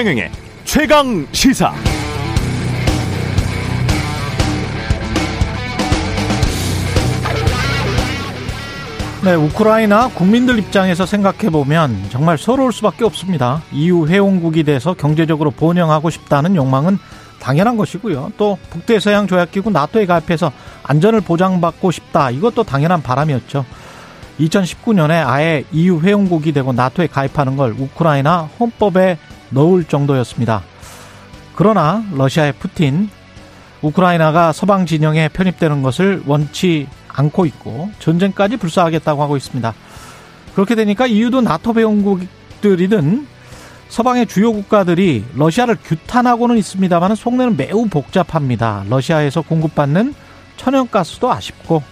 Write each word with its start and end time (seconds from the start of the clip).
최경영의 0.00 0.30
최강 0.64 1.26
시사. 1.30 1.74
네, 9.22 9.34
우크라이나 9.34 10.08
국민들 10.08 10.58
입장에서 10.58 11.04
생각해 11.04 11.50
보면 11.50 12.06
정말 12.08 12.38
서러울 12.38 12.72
수밖에 12.72 13.04
없습니다. 13.04 13.60
EU 13.72 14.06
회원국이 14.06 14.64
돼서 14.64 14.94
경제적으로 14.94 15.50
번영하고 15.50 16.08
싶다는 16.08 16.56
욕망은 16.56 16.98
당연한 17.38 17.76
것이고요. 17.76 18.32
또 18.38 18.56
북대서양 18.70 19.26
조약기구 19.26 19.70
나토에 19.70 20.06
가입해서 20.06 20.50
안전을 20.82 21.20
보장받고 21.20 21.90
싶다. 21.90 22.30
이것도 22.30 22.62
당연한 22.62 23.02
바람이었죠. 23.02 23.66
2019년에 24.40 25.26
아예 25.26 25.64
EU 25.72 26.00
회원국이 26.00 26.52
되고 26.52 26.72
나토에 26.72 27.08
가입하는 27.08 27.56
걸 27.56 27.74
우크라이나 27.78 28.48
헌법에 28.58 29.18
넣을 29.50 29.84
정도였습니다. 29.84 30.62
그러나 31.54 32.04
러시아의 32.12 32.54
푸틴, 32.54 33.10
우크라이나가 33.82 34.52
서방 34.52 34.86
진영에 34.86 35.28
편입되는 35.28 35.82
것을 35.82 36.22
원치 36.26 36.88
않고 37.08 37.46
있고 37.46 37.90
전쟁까지 37.98 38.56
불사하겠다고 38.56 39.22
하고 39.22 39.36
있습니다. 39.36 39.74
그렇게 40.54 40.74
되니까 40.74 41.06
EU도 41.06 41.40
나토 41.40 41.74
회원국들이든 41.74 43.26
서방의 43.88 44.26
주요 44.26 44.52
국가들이 44.52 45.24
러시아를 45.34 45.76
규탄하고는 45.82 46.56
있습니다만 46.58 47.16
속내는 47.16 47.56
매우 47.56 47.86
복잡합니다. 47.86 48.84
러시아에서 48.88 49.42
공급받는 49.42 50.14
천연가스도 50.56 51.30
아쉽고 51.30 51.82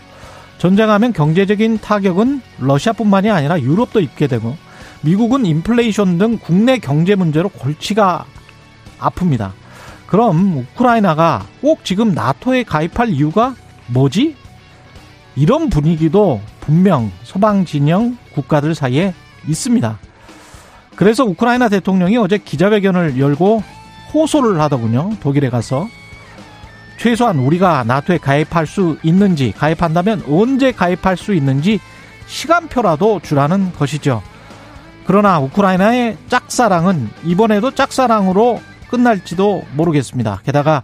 전쟁하면 0.59 1.13
경제적인 1.13 1.79
타격은 1.79 2.41
러시아뿐만이 2.59 3.31
아니라 3.31 3.61
유럽도 3.61 4.01
입게 4.01 4.27
되고 4.27 4.57
미국은 5.03 5.47
인플레이션 5.47 6.19
등 6.19 6.39
국내 6.39 6.79
경제 6.79 7.15
문제로 7.15 7.49
골치가 7.49 8.25
아픕니다. 8.99 9.53
그럼 10.07 10.57
우크라이나가 10.59 11.47
꼭 11.61 11.85
지금 11.85 12.15
나토에 12.15 12.65
가입할 12.65 13.11
이유가 13.11 13.55
뭐지? 13.89 14.37
이런 15.37 15.71
분위기도 15.71 16.41
분명 16.61 17.13
서방 17.23 17.65
진영 17.65 18.17
국가들 18.35 18.75
사이에 18.75 19.15
있습니다. 19.47 19.99
그래서 20.97 21.25
우크라이나 21.25 21.69
대통령이 21.69 22.17
어제 22.17 22.39
기자회견을 22.39 23.21
열고 23.21 23.63
호소를 24.13 24.61
하더군요. 24.61 25.11
독일에 25.21 25.49
가서. 25.49 25.87
최소한 26.99 27.39
우리가 27.39 27.85
나토에 27.85 28.19
가입할 28.19 28.67
수 28.67 28.99
있는지, 29.05 29.53
가입한다면 29.53 30.25
언제 30.29 30.73
가입할 30.73 31.17
수 31.17 31.33
있는지 31.33 31.79
시간표라도 32.27 33.21
주라는 33.23 33.73
것이죠. 33.75 34.23
그러나 35.09 35.41
우크라이나의 35.41 36.19
짝사랑은 36.29 37.09
이번에도 37.25 37.71
짝사랑으로 37.71 38.61
끝날지도 38.91 39.65
모르겠습니다. 39.73 40.43
게다가 40.45 40.83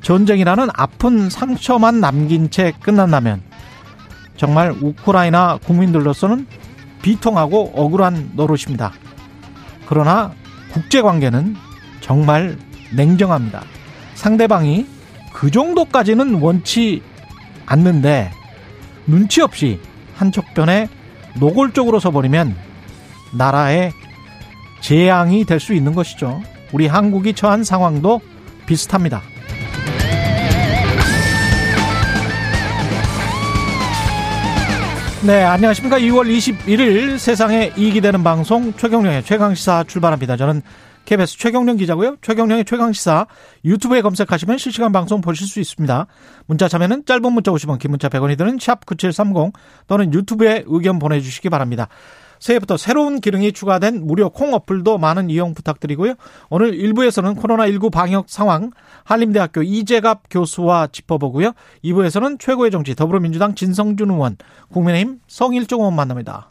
전쟁이라는 0.00 0.68
아픈 0.72 1.28
상처만 1.28 2.00
남긴 2.00 2.48
채 2.48 2.72
끝난다면 2.80 3.42
정말 4.38 4.70
우크라이나 4.70 5.58
국민들로서는 5.62 6.46
비통하고 7.02 7.72
억울한 7.74 8.30
노릇입니다. 8.32 8.92
그러나 9.84 10.32
국제 10.72 11.02
관계는 11.02 11.54
정말 12.00 12.56
냉정합니다. 12.94 13.62
상대방이 14.14 14.86
그 15.34 15.50
정도까지는 15.50 16.40
원치 16.40 17.02
않는데 17.66 18.30
눈치 19.06 19.42
없이 19.42 19.78
한쪽 20.14 20.54
편에 20.54 20.88
노골적으로 21.34 22.00
서버리면 22.00 22.64
나라의 23.36 23.92
재앙이 24.80 25.44
될 25.44 25.60
수 25.60 25.74
있는 25.74 25.94
것이죠. 25.94 26.42
우리 26.72 26.86
한국이 26.86 27.32
처한 27.34 27.64
상황도 27.64 28.20
비슷합니다. 28.66 29.22
네, 35.26 35.42
안녕하십니까. 35.42 35.98
2월 35.98 36.28
21일 36.28 37.18
세상에 37.18 37.72
이익이 37.76 38.00
되는 38.00 38.22
방송 38.22 38.72
최경령의 38.74 39.24
최강시사 39.24 39.84
출발합니다. 39.88 40.36
저는 40.36 40.62
KBS 41.04 41.38
최경령 41.38 41.78
기자고요. 41.78 42.16
최경령의 42.22 42.64
최강시사 42.64 43.26
유튜브에 43.64 44.02
검색하시면 44.02 44.58
실시간 44.58 44.92
방송 44.92 45.20
보실 45.20 45.46
수 45.48 45.58
있습니다. 45.58 46.06
문자 46.46 46.68
참여는 46.68 47.06
짧은 47.06 47.32
문자 47.32 47.50
50원, 47.50 47.78
긴 47.80 47.90
문자 47.92 48.08
100원이 48.08 48.38
드는 48.38 48.58
샵9730 48.58 49.52
또는 49.88 50.12
유튜브에 50.12 50.64
의견 50.66 50.98
보내주시기 51.00 51.48
바랍니다. 51.48 51.88
새해부터 52.38 52.76
새로운 52.76 53.20
기능이 53.20 53.52
추가된 53.52 54.06
무료 54.06 54.30
콩 54.30 54.54
어플도 54.54 54.98
많은 54.98 55.30
이용 55.30 55.54
부탁드리고요. 55.54 56.14
오늘 56.50 56.72
1부에서는 56.72 57.36
코로나19 57.36 57.90
방역 57.92 58.28
상황 58.28 58.70
한림대학교 59.04 59.62
이재갑 59.62 60.24
교수와 60.30 60.88
짚어보고요. 60.88 61.52
2부에서는 61.84 62.38
최고의 62.38 62.70
정치 62.70 62.94
더불어민주당 62.94 63.54
진성준 63.54 64.10
의원, 64.10 64.36
국민의힘 64.72 65.20
성일종 65.28 65.80
의원 65.80 65.94
만납니다. 65.94 66.50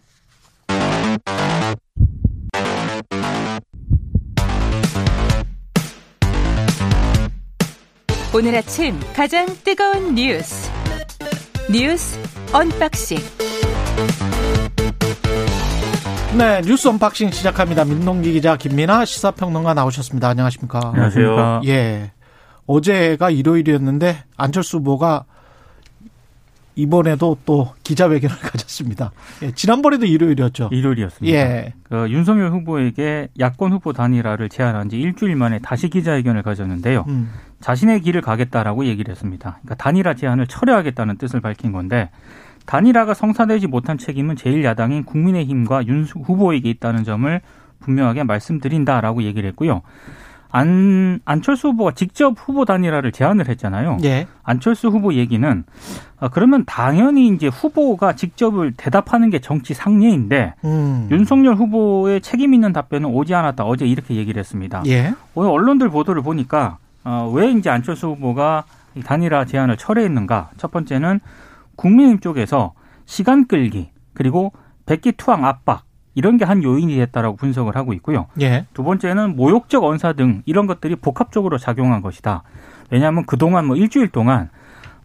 오늘 8.37 8.53
아침 8.53 8.99
가장 9.15 9.45
뜨거운 9.63 10.13
뉴스 10.13 10.69
뉴스 11.71 12.19
언박싱 12.51 13.17
네, 16.37 16.61
뉴스 16.65 16.89
언박싱 16.89 17.31
시작합니다. 17.31 17.85
민동기 17.85 18.33
기자 18.33 18.57
김민아 18.57 19.05
시사평론가 19.05 19.73
나오셨습니다. 19.73 20.27
안녕하십니까? 20.27 20.81
안녕하세요. 20.83 21.61
예. 21.65 22.11
어제가 22.67 23.29
일요일이었는데 23.29 24.17
안철수 24.35 24.77
후보가 24.77 25.23
이번에도 26.75 27.37
또 27.45 27.73
기자회견을 27.83 28.35
가졌습니다. 28.43 29.13
예, 29.43 29.51
지난번에도 29.51 30.05
일요일이었죠. 30.05 30.69
일요일이었습니다. 30.73 31.37
예. 31.37 31.73
그 31.83 32.09
윤석열 32.09 32.51
후보에게 32.51 33.29
야권 33.39 33.71
후보 33.71 33.93
단일화를 33.93 34.49
제안한 34.49 34.89
지 34.89 34.99
일주일 34.99 35.37
만에 35.37 35.59
다시 35.59 35.89
기자회견을 35.89 36.43
가졌는데요. 36.43 37.05
음. 37.07 37.31
자신의 37.61 38.01
길을 38.01 38.19
가겠다라고 38.19 38.85
얘기를 38.87 39.09
했습니다. 39.09 39.59
그러니까 39.61 39.75
단일화 39.75 40.15
제안을 40.15 40.47
철회하겠다는 40.47 41.17
뜻을 41.17 41.39
밝힌 41.39 41.71
건데 41.71 42.09
단일화가 42.65 43.13
성사되지 43.13 43.67
못한 43.67 43.97
책임은 43.97 44.35
제1야당인 44.35 45.05
국민의힘과 45.05 45.87
윤 45.87 46.03
후보에게 46.03 46.69
있다는 46.69 47.03
점을 47.03 47.41
분명하게 47.79 48.23
말씀드린다라고 48.23 49.23
얘기를 49.23 49.47
했고요. 49.49 49.81
안, 50.51 51.19
안철수 51.25 51.69
후보가 51.69 51.91
직접 51.95 52.33
후보 52.37 52.63
단일화를 52.63 53.11
제안을 53.11 53.49
했잖아요. 53.49 53.97
예. 54.05 54.25
안철수 54.41 54.87
후보 54.87 55.13
얘기는 55.13 55.63
아, 56.17 56.29
그러면 56.29 56.63
당연히 56.65 57.27
이제 57.27 57.47
후보가 57.47 58.13
직접을 58.13 58.71
대답하는 58.77 59.29
게 59.29 59.39
정치 59.39 59.73
상례인데 59.73 60.53
음. 60.63 61.09
윤석열 61.11 61.55
후보의 61.55 62.21
책임 62.21 62.53
있는 62.53 62.71
답변은 62.71 63.09
오지 63.09 63.35
않았다. 63.35 63.65
어제 63.65 63.85
이렇게 63.85 64.15
얘기를 64.15 64.39
했습니다. 64.39 64.81
예. 64.87 65.13
오늘 65.33 65.49
언론들 65.51 65.89
보도를 65.89 66.21
보니까 66.21 66.77
어, 67.03 67.29
왜 67.35 67.51
이제 67.51 67.69
안철수 67.69 68.07
후보가 68.07 68.63
이 68.95 69.01
단일화 69.01 69.43
제안을 69.43 69.75
철회했는가? 69.75 70.51
첫 70.55 70.71
번째는 70.71 71.19
국민의힘 71.75 72.19
쪽에서 72.19 72.73
시간 73.05 73.45
끌기 73.47 73.89
그리고 74.13 74.51
백기 74.85 75.13
투항 75.13 75.45
압박 75.45 75.83
이런 76.15 76.37
게 76.37 76.45
한 76.45 76.63
요인이 76.63 76.95
됐다라고 76.95 77.35
분석을 77.35 77.75
하고 77.75 77.91
있고요. 77.93 78.27
예. 78.39 78.65
두 78.73 78.83
번째는 78.83 79.35
모욕적 79.35 79.83
언사 79.83 80.13
등 80.13 80.43
이런 80.45 80.65
것들이 80.67 80.95
복합적으로 80.95 81.57
작용한 81.57 82.01
것이다. 82.01 82.43
왜냐하면 82.89 83.25
그동안 83.25 83.65
뭐 83.65 83.75
일주일 83.75 84.07
동안 84.09 84.49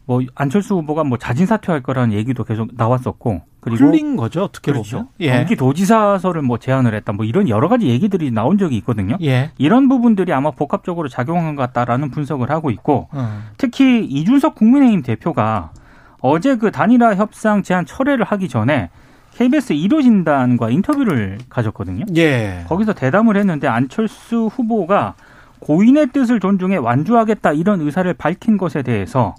뭐 0.06 0.20
안철수 0.34 0.74
후보가 0.76 1.04
뭐 1.04 1.18
자진 1.18 1.46
사퇴할 1.46 1.82
거라는 1.82 2.12
얘기도 2.14 2.44
계속 2.44 2.68
나왔었고 2.76 3.42
그리고 3.60 3.84
흘린 3.84 4.16
거죠 4.16 4.44
어떻게 4.44 4.70
그렇죠. 4.72 4.96
보면. 4.98 5.08
예. 5.20 5.32
경기도지사설을 5.32 6.42
뭐 6.42 6.58
제안을 6.58 6.94
했다. 6.94 7.12
뭐 7.12 7.24
이런 7.24 7.48
여러 7.48 7.68
가지 7.68 7.88
얘기들이 7.88 8.30
나온 8.30 8.56
적이 8.58 8.76
있거든요. 8.78 9.16
예. 9.22 9.50
이런 9.58 9.88
부분들이 9.88 10.32
아마 10.32 10.50
복합적으로 10.52 11.08
작용한 11.08 11.56
것 11.56 11.62
같다라는 11.62 12.10
분석을 12.10 12.50
하고 12.50 12.70
있고 12.70 13.08
어. 13.12 13.42
특히 13.56 14.04
이준석 14.04 14.54
국민의힘 14.54 15.02
대표가 15.02 15.72
어제 16.20 16.56
그 16.56 16.70
단일화 16.70 17.14
협상 17.14 17.62
제안 17.62 17.86
철회를 17.86 18.24
하기 18.24 18.48
전에 18.48 18.90
KBS 19.34 19.74
1호 19.74 20.02
진단과 20.02 20.70
인터뷰를 20.70 21.38
가졌거든요. 21.48 22.04
예. 22.16 22.64
거기서 22.68 22.92
대담을 22.92 23.36
했는데 23.36 23.68
안철수 23.68 24.50
후보가 24.52 25.14
고인의 25.60 26.08
뜻을 26.12 26.40
존중해 26.40 26.76
완주하겠다 26.76 27.52
이런 27.52 27.80
의사를 27.80 28.12
밝힌 28.14 28.56
것에 28.56 28.82
대해서 28.82 29.34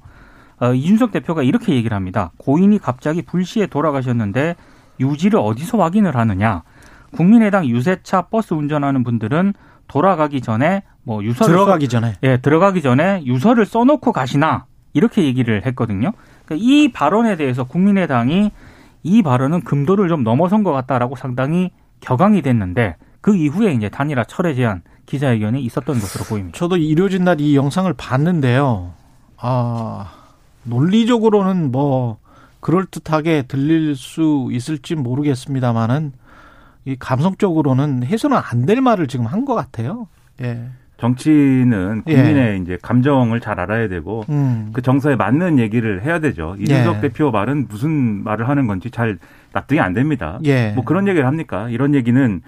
어, 0.60 0.74
이준석 0.74 1.12
대표가 1.12 1.44
이렇게 1.44 1.74
얘기를 1.74 1.96
합니다. 1.96 2.32
고인이 2.38 2.78
갑자기 2.80 3.24
불시에 3.24 3.68
돌아가셨는데 3.68 4.56
유지를 5.00 5.40
어디서 5.40 5.80
확인을 5.80 6.16
하느냐? 6.16 6.64
국민의당 7.12 7.66
유세차 7.66 8.24
버스 8.24 8.54
운전하는 8.54 9.04
분들은 9.04 9.54
돌아가기 9.88 10.42
전에 10.42 10.84
뭐 11.04 11.24
유서를 11.24 11.54
들어가기 11.54 11.90
전에. 11.90 12.14
예, 12.24 12.38
들어가기 12.38 12.82
전에 12.82 13.24
유서를 13.26 13.66
써놓고 13.66 14.12
가시나 14.12 14.66
이렇게 14.94 15.24
얘기를 15.24 15.66
했거든요. 15.66 16.12
그러니까 16.52 16.56
이 16.58 16.92
발언에 16.92 17.38
대해서 17.38 17.64
국민의당이 17.64 18.52
이 19.04 19.22
발언은 19.24 19.62
금도를 19.62 20.10
좀 20.10 20.24
넘어선 20.24 20.64
것 20.64 20.72
같다라고 20.74 21.16
상당히 21.16 21.72
격앙이 22.02 22.42
됐는데 22.42 22.96
그 23.22 23.36
이후에 23.36 23.74
이제 23.74 23.90
단일화 23.90 24.26
철회 24.26 24.54
제안 24.54 24.82
기자회견에 25.06 25.60
있었던 25.62 26.00
것으로 26.00 26.26
보입니다. 26.26 26.58
저도 26.58 26.78
일요진 26.78 27.24
날이 27.24 27.56
영상을 27.56 27.92
봤는데요. 27.94 28.94
아, 29.38 30.12
논리적으로는 30.64 31.72
뭐 31.72 32.18
그럴 32.60 32.86
듯하게 32.86 33.44
들릴 33.44 33.96
수 33.96 34.50
있을지 34.52 34.96
모르겠습니다만은 34.96 36.14
이 36.86 36.96
감성적으로는 36.98 38.04
해서는 38.04 38.38
안 38.38 38.66
될 38.66 38.82
말을 38.82 39.08
지금 39.08 39.26
한 39.26 39.46
것 39.46 39.56
같아요. 39.56 40.08
예. 40.42 40.70
정치는 41.02 42.04
국민의 42.04 42.36
예. 42.36 42.58
이제 42.58 42.78
감정을 42.80 43.40
잘 43.40 43.60
알아야 43.60 43.88
되고 43.88 44.24
음. 44.30 44.70
그 44.72 44.84
정서에 44.84 45.16
맞는 45.16 45.58
얘기를 45.58 46.04
해야 46.04 46.20
되죠. 46.20 46.56
이준석 46.60 46.98
예. 46.98 47.02
대표 47.02 47.32
말은 47.32 47.66
무슨 47.68 48.24
말을 48.24 48.48
하는 48.48 48.68
건지 48.68 48.92
잘 48.92 49.18
납득이 49.52 49.80
안 49.80 49.94
됩니다. 49.94 50.38
예. 50.46 50.74
뭐 50.74 50.86
그런 50.86 51.08
얘기를 51.08 51.26
합니까? 51.26 51.68
이런 51.70 51.96
얘기는 51.96 52.42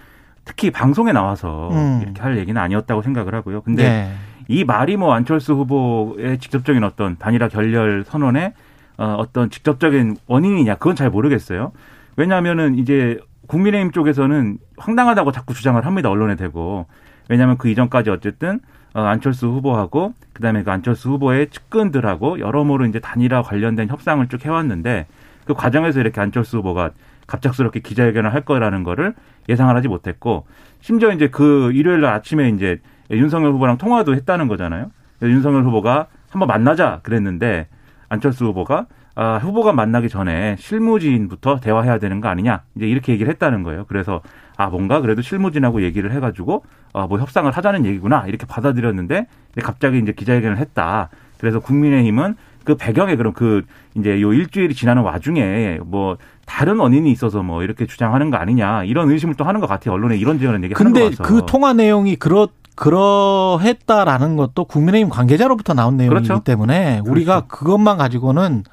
특히 0.45 0.69
방송에 0.69 1.11
나와서 1.13 1.71
음. 1.71 2.01
이렇게 2.03 2.21
할 2.21 2.37
얘기는 2.37 2.61
아니었다고 2.61 3.01
생각을 3.01 3.33
하고요. 3.33 3.61
근데 3.61 3.83
예. 3.85 4.11
이 4.47 4.63
말이 4.63 4.97
뭐 4.97 5.13
안철수 5.13 5.53
후보의 5.55 6.37
직접적인 6.37 6.83
어떤 6.83 7.17
단일화 7.17 7.47
결렬 7.47 8.03
선언에 8.05 8.53
어, 8.97 9.15
어떤 9.17 9.49
직접적인 9.49 10.17
원인이냐 10.27 10.75
그건 10.75 10.95
잘 10.95 11.09
모르겠어요. 11.09 11.71
왜냐하면은 12.17 12.77
이제 12.77 13.17
국민의힘 13.47 13.91
쪽에서는 13.91 14.59
황당하다고 14.77 15.31
자꾸 15.31 15.55
주장을 15.55 15.83
합니다. 15.83 16.11
언론에 16.11 16.35
대고. 16.35 16.85
왜냐하면 17.29 17.57
그 17.57 17.69
이전까지 17.69 18.09
어쨌든 18.09 18.59
어, 18.93 19.01
안철수 19.01 19.47
후보하고 19.47 20.13
그다음에 20.33 20.63
그 20.63 20.71
안철수 20.71 21.09
후보의 21.09 21.49
측근들하고 21.49 22.39
여러모로 22.39 22.85
이제 22.85 22.99
단일화 22.99 23.41
관련된 23.41 23.89
협상을 23.89 24.25
쭉 24.27 24.45
해왔는데 24.45 25.07
그 25.45 25.53
과정에서 25.53 25.99
이렇게 25.99 26.21
안철수 26.21 26.57
후보가 26.57 26.91
갑작스럽게 27.27 27.79
기자회견을 27.79 28.33
할 28.33 28.41
거라는 28.41 28.83
거를 28.83 29.13
예상을 29.49 29.75
하지 29.75 29.87
못했고 29.87 30.45
심지어 30.81 31.11
이제 31.11 31.27
그 31.29 31.71
일요일 31.73 32.01
날 32.01 32.13
아침에 32.13 32.49
이제 32.49 32.79
윤석열 33.11 33.53
후보랑 33.53 33.77
통화도 33.77 34.15
했다는 34.15 34.47
거잖아요. 34.47 34.91
윤석열 35.21 35.63
후보가 35.63 36.07
한번 36.29 36.47
만나자 36.47 36.99
그랬는데 37.03 37.67
안철수 38.09 38.45
후보가 38.45 38.87
아, 39.15 39.37
후보가 39.37 39.73
만나기 39.73 40.09
전에 40.09 40.55
실무진부터 40.57 41.59
대화해야 41.59 41.99
되는 41.99 42.19
거 42.19 42.29
아니냐 42.29 42.63
이제 42.75 42.87
이렇게 42.87 43.13
얘기를 43.13 43.31
했다는 43.31 43.63
거예요. 43.63 43.85
그래서 43.87 44.21
아 44.57 44.67
뭔가 44.67 45.01
그래도 45.01 45.21
실무진하고 45.21 45.83
얘기를 45.83 46.11
해가지고 46.11 46.63
아, 46.93 47.05
뭐 47.05 47.19
협상을 47.19 47.49
하자는 47.51 47.85
얘기구나 47.85 48.25
이렇게 48.27 48.45
받아들였는데 48.47 49.27
갑자기 49.61 49.99
이제 49.99 50.13
기자회견을 50.13 50.57
했다. 50.57 51.09
그래서 51.39 51.59
국민의힘은 51.59 52.35
그 52.63 52.75
배경에 52.75 53.15
그럼 53.15 53.33
그 53.33 53.63
이제 53.95 54.21
요 54.21 54.33
일주일이 54.33 54.73
지나는 54.73 55.03
와중에 55.03 55.79
뭐 55.85 56.17
다른 56.45 56.79
원인이 56.79 57.11
있어서 57.11 57.43
뭐 57.43 57.61
이렇게 57.61 57.85
주장하는 57.85 58.31
거 58.31 58.37
아니냐 58.37 58.85
이런 58.85 59.11
의심을 59.11 59.35
또 59.35 59.43
하는 59.43 59.59
것 59.59 59.67
같아요. 59.67 59.93
언론에 59.93 60.17
이런저런 60.17 60.63
얘기 60.63 60.73
하는 60.73 60.93
거 60.93 60.99
같아서. 60.99 61.23
근데 61.23 61.41
그 61.41 61.45
통화 61.45 61.73
내용이 61.73 62.15
그렇 62.15 62.47
그러했다라는 62.75 64.35
것도 64.35 64.65
국민의힘 64.65 65.09
관계자로부터 65.09 65.75
나온 65.75 65.95
내용이기 65.95 66.25
그렇죠? 66.27 66.43
때문에 66.43 67.01
우리가 67.05 67.41
그렇죠. 67.41 67.47
그것만 67.47 67.97
가지고는 67.97 68.63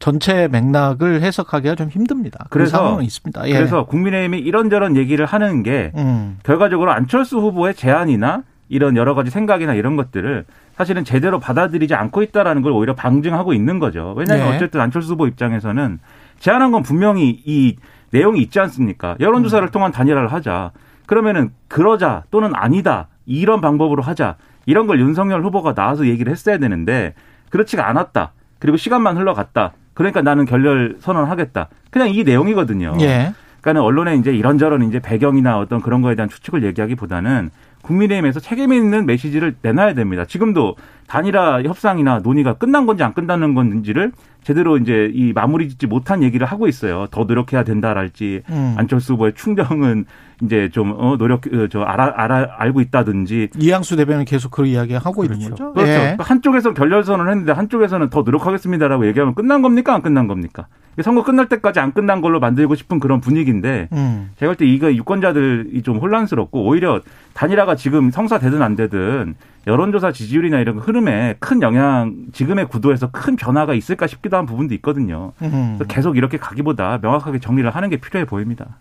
전체 0.00 0.48
맥락을 0.48 1.20
해석하기가 1.20 1.74
좀 1.76 1.88
힘듭니다. 1.88 2.46
그래서 2.50 3.00
있습니다. 3.02 3.48
예. 3.48 3.52
그래서 3.52 3.84
국민의힘이 3.84 4.38
이런저런 4.38 4.96
얘기를 4.96 5.26
하는 5.26 5.62
게 5.62 5.92
음. 5.94 6.38
결과적으로 6.42 6.90
안철수 6.90 7.38
후보의 7.38 7.74
제안이나 7.74 8.42
이런 8.70 8.96
여러 8.96 9.14
가지 9.14 9.30
생각이나 9.30 9.74
이런 9.74 9.96
것들을 9.96 10.46
사실은 10.74 11.04
제대로 11.04 11.38
받아들이지 11.38 11.94
않고 11.94 12.22
있다라는 12.22 12.62
걸 12.62 12.72
오히려 12.72 12.94
방증하고 12.94 13.52
있는 13.52 13.78
거죠. 13.78 14.14
왜냐하면 14.16 14.50
네. 14.50 14.56
어쨌든 14.56 14.80
안철수 14.80 15.12
후보 15.12 15.26
입장에서는 15.26 15.98
제안한 16.38 16.72
건 16.72 16.82
분명히 16.82 17.42
이 17.44 17.76
내용이 18.10 18.40
있지 18.40 18.58
않습니까? 18.58 19.16
여론조사를 19.20 19.68
음. 19.68 19.70
통한 19.70 19.92
단일화를 19.92 20.32
하자. 20.32 20.70
그러면은 21.04 21.50
그러자 21.68 22.24
또는 22.30 22.52
아니다 22.54 23.08
이런 23.26 23.60
방법으로 23.60 24.02
하자 24.02 24.36
이런 24.64 24.86
걸 24.86 24.98
윤석열 25.00 25.44
후보가 25.44 25.74
나와서 25.74 26.06
얘기를 26.06 26.32
했어야 26.32 26.56
되는데 26.56 27.12
그렇지가 27.50 27.86
않았다. 27.86 28.32
그리고 28.58 28.78
시간만 28.78 29.18
흘러갔다. 29.18 29.72
그러니까 29.94 30.22
나는 30.22 30.44
결렬 30.44 30.96
선언하겠다. 31.00 31.68
그냥 31.90 32.08
이 32.10 32.22
내용이거든요. 32.24 32.96
예. 33.00 33.32
그러니까는 33.60 33.82
언론에 33.82 34.16
이제 34.16 34.32
이런저런 34.32 34.82
이제 34.84 35.00
배경이나 35.00 35.58
어떤 35.58 35.80
그런 35.82 36.00
거에 36.00 36.14
대한 36.14 36.28
추측을 36.28 36.64
얘기하기보다는 36.64 37.50
국민의힘에서 37.82 38.40
책임 38.40 38.72
있는 38.72 39.06
메시지를 39.06 39.56
내놔야 39.62 39.94
됩니다. 39.94 40.24
지금도 40.24 40.76
단일화 41.06 41.62
협상이나 41.62 42.20
논의가 42.20 42.54
끝난 42.54 42.86
건지 42.86 43.02
안 43.02 43.14
끝나는 43.14 43.54
건지를 43.54 44.12
제대로 44.44 44.78
이제 44.78 45.10
이 45.12 45.32
마무리 45.34 45.68
짓지 45.68 45.86
못한 45.86 46.22
얘기를 46.22 46.46
하고 46.46 46.66
있어요. 46.68 47.06
더 47.10 47.24
노력해야 47.24 47.64
된다랄지 47.64 48.42
음. 48.48 48.74
안철수 48.78 49.14
후보의 49.14 49.34
충정은 49.34 50.06
이제 50.42 50.70
좀 50.72 50.94
어, 50.96 51.16
노력 51.18 51.46
어, 51.52 51.66
저 51.70 51.82
알아 51.82 52.14
알아 52.16 52.54
알고 52.56 52.80
있다든지 52.80 53.50
이양수 53.58 53.96
대변인 53.96 54.24
계속 54.24 54.50
그 54.50 54.64
이야기 54.64 54.94
하고 54.94 55.22
그렇죠. 55.22 55.34
있는 55.34 55.50
거죠. 55.50 55.72
그렇죠. 55.74 55.90
예. 55.92 56.16
한쪽에서 56.18 56.72
결렬 56.72 57.04
선언을 57.04 57.30
했는데 57.30 57.52
한쪽에서는 57.52 58.08
더 58.08 58.22
노력하겠습니다라고 58.22 59.06
얘기하면 59.08 59.34
끝난 59.34 59.60
겁니까 59.62 59.94
안 59.94 60.00
끝난 60.02 60.26
겁니까? 60.26 60.66
선거 61.02 61.22
끝날 61.22 61.48
때까지 61.48 61.80
안 61.80 61.92
끝난 61.92 62.20
걸로 62.20 62.40
만들고 62.40 62.74
싶은 62.74 62.98
그런 63.00 63.20
분위기인데 63.20 63.88
음. 63.92 64.30
제가 64.38 64.50
볼 64.52 64.56
때 64.56 64.66
이거 64.66 64.92
유권자들이 64.92 65.82
좀 65.82 65.98
혼란스럽고 65.98 66.66
오히려 66.66 67.00
단일화가 67.40 67.74
지금 67.74 68.10
성사되든 68.10 68.60
안 68.60 68.76
되든 68.76 69.34
여론조사 69.66 70.12
지지율이나 70.12 70.58
이런 70.58 70.78
흐름에 70.78 71.36
큰 71.40 71.62
영향 71.62 72.26
지금의 72.34 72.68
구도에서 72.68 73.10
큰 73.10 73.34
변화가 73.36 73.72
있을까 73.72 74.06
싶기도 74.06 74.36
한 74.36 74.44
부분도 74.44 74.74
있거든요. 74.74 75.32
음. 75.40 75.78
계속 75.88 76.18
이렇게 76.18 76.36
가기보다 76.36 76.98
명확하게 77.00 77.38
정리를 77.38 77.70
하는 77.70 77.88
게 77.88 77.96
필요해 77.96 78.26
보입니다. 78.26 78.76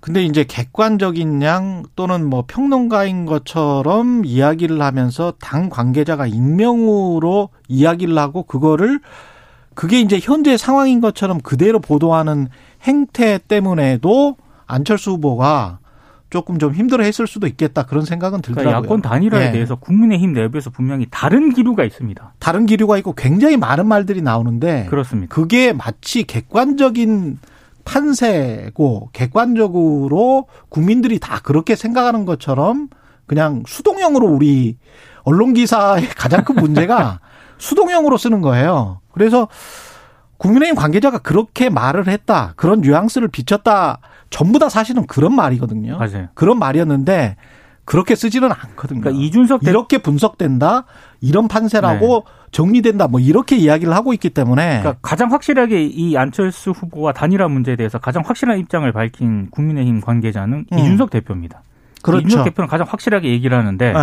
근데 0.00 0.24
이제 0.24 0.42
객관적인 0.42 1.40
양 1.42 1.84
또는 1.94 2.28
뭐 2.28 2.42
평론가인 2.48 3.26
것처럼 3.26 4.24
이야기를 4.24 4.82
하면서 4.82 5.32
당 5.40 5.68
관계자가 5.68 6.26
익명으로 6.26 7.50
이야기를 7.68 8.18
하고 8.18 8.42
그거를 8.42 8.98
그게 9.74 10.00
이제 10.00 10.18
현재 10.20 10.56
상황인 10.56 11.00
것처럼 11.00 11.40
그대로 11.40 11.78
보도하는 11.78 12.48
행태 12.82 13.38
때문에도 13.38 14.34
안철수 14.66 15.12
후보가 15.12 15.78
조금 16.32 16.58
좀 16.58 16.72
힘들어 16.72 17.04
했을 17.04 17.26
수도 17.26 17.46
있겠다 17.46 17.82
그런 17.82 18.06
생각은 18.06 18.40
그러니까 18.40 18.62
들더라고요. 18.62 18.88
그러니까 18.88 18.88
야권 18.88 19.02
단일화에 19.02 19.46
네. 19.46 19.52
대해서 19.52 19.76
국민의힘 19.76 20.32
내부에서 20.32 20.70
분명히 20.70 21.06
다른 21.10 21.52
기류가 21.52 21.84
있습니다. 21.84 22.34
다른 22.38 22.64
기류가 22.64 22.96
있고 22.98 23.12
굉장히 23.12 23.58
많은 23.58 23.86
말들이 23.86 24.22
나오는데 24.22 24.86
그렇습니다. 24.88 25.34
그게 25.34 25.74
마치 25.74 26.24
객관적인 26.24 27.38
판세고 27.84 29.10
객관적으로 29.12 30.46
국민들이 30.70 31.18
다 31.18 31.38
그렇게 31.42 31.76
생각하는 31.76 32.24
것처럼 32.24 32.88
그냥 33.26 33.62
수동형으로 33.66 34.26
우리 34.26 34.78
언론 35.24 35.52
기사의 35.52 36.08
가장 36.16 36.44
큰 36.44 36.54
문제가 36.54 37.20
수동형으로 37.58 38.16
쓰는 38.16 38.40
거예요. 38.40 39.00
그래서 39.12 39.48
국민의힘 40.38 40.76
관계자가 40.76 41.18
그렇게 41.18 41.68
말을 41.68 42.08
했다. 42.08 42.54
그런 42.56 42.80
뉘앙스를 42.80 43.28
비쳤다. 43.28 43.98
전부 44.32 44.58
다 44.58 44.68
사실은 44.68 45.06
그런 45.06 45.36
말이거든요. 45.36 45.98
맞아요. 45.98 46.28
그런 46.34 46.58
말이었는데 46.58 47.36
그렇게 47.84 48.14
쓰지는 48.14 48.50
않거든요. 48.50 49.00
그러니까 49.00 49.22
이준석 49.22 49.64
이렇게 49.64 49.98
분석된다. 49.98 50.84
이런 51.20 51.48
판세라고 51.48 52.24
네. 52.26 52.32
정리된다. 52.50 53.08
뭐 53.08 53.20
이렇게 53.20 53.56
이야기를 53.56 53.94
하고 53.94 54.12
있기 54.14 54.30
때문에 54.30 54.80
그러니까 54.80 54.96
가장 55.02 55.30
확실하게 55.30 55.84
이 55.84 56.16
안철수 56.16 56.70
후보와 56.70 57.12
단일화 57.12 57.48
문제에 57.48 57.76
대해서 57.76 57.98
가장 57.98 58.22
확실한 58.24 58.58
입장을 58.58 58.90
밝힌 58.92 59.48
국민의힘 59.50 60.00
관계자는 60.00 60.66
음. 60.72 60.78
이준석 60.78 61.10
대표입니다. 61.10 61.62
그렇죠. 62.02 62.26
이준석 62.26 62.44
대표는 62.46 62.68
가장 62.68 62.86
확실하게 62.88 63.28
얘기를 63.28 63.56
하는데 63.56 63.92
네. 63.92 63.98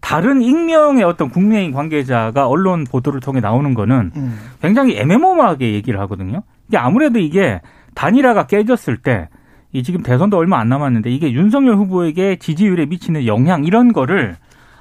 다른 0.00 0.40
익명의 0.40 1.04
어떤 1.04 1.28
국민의힘 1.28 1.74
관계자가 1.74 2.48
언론 2.48 2.84
보도를 2.84 3.20
통해 3.20 3.40
나오는 3.40 3.74
거는 3.74 4.12
음. 4.16 4.40
굉장히 4.62 4.96
애매모호하게 4.96 5.74
얘기를 5.74 6.00
하거든요. 6.00 6.42
이게 6.68 6.78
아무래도 6.78 7.18
이게 7.18 7.60
단일화가 7.94 8.46
깨졌을 8.46 8.96
때 8.96 9.28
이 9.72 9.82
지금 9.82 10.02
대선도 10.02 10.36
얼마 10.36 10.58
안 10.58 10.68
남았는데 10.68 11.10
이게 11.10 11.32
윤석열 11.32 11.76
후보에게 11.76 12.36
지지율에 12.36 12.86
미치는 12.86 13.26
영향 13.26 13.64
이런 13.64 13.92
거를 13.92 14.36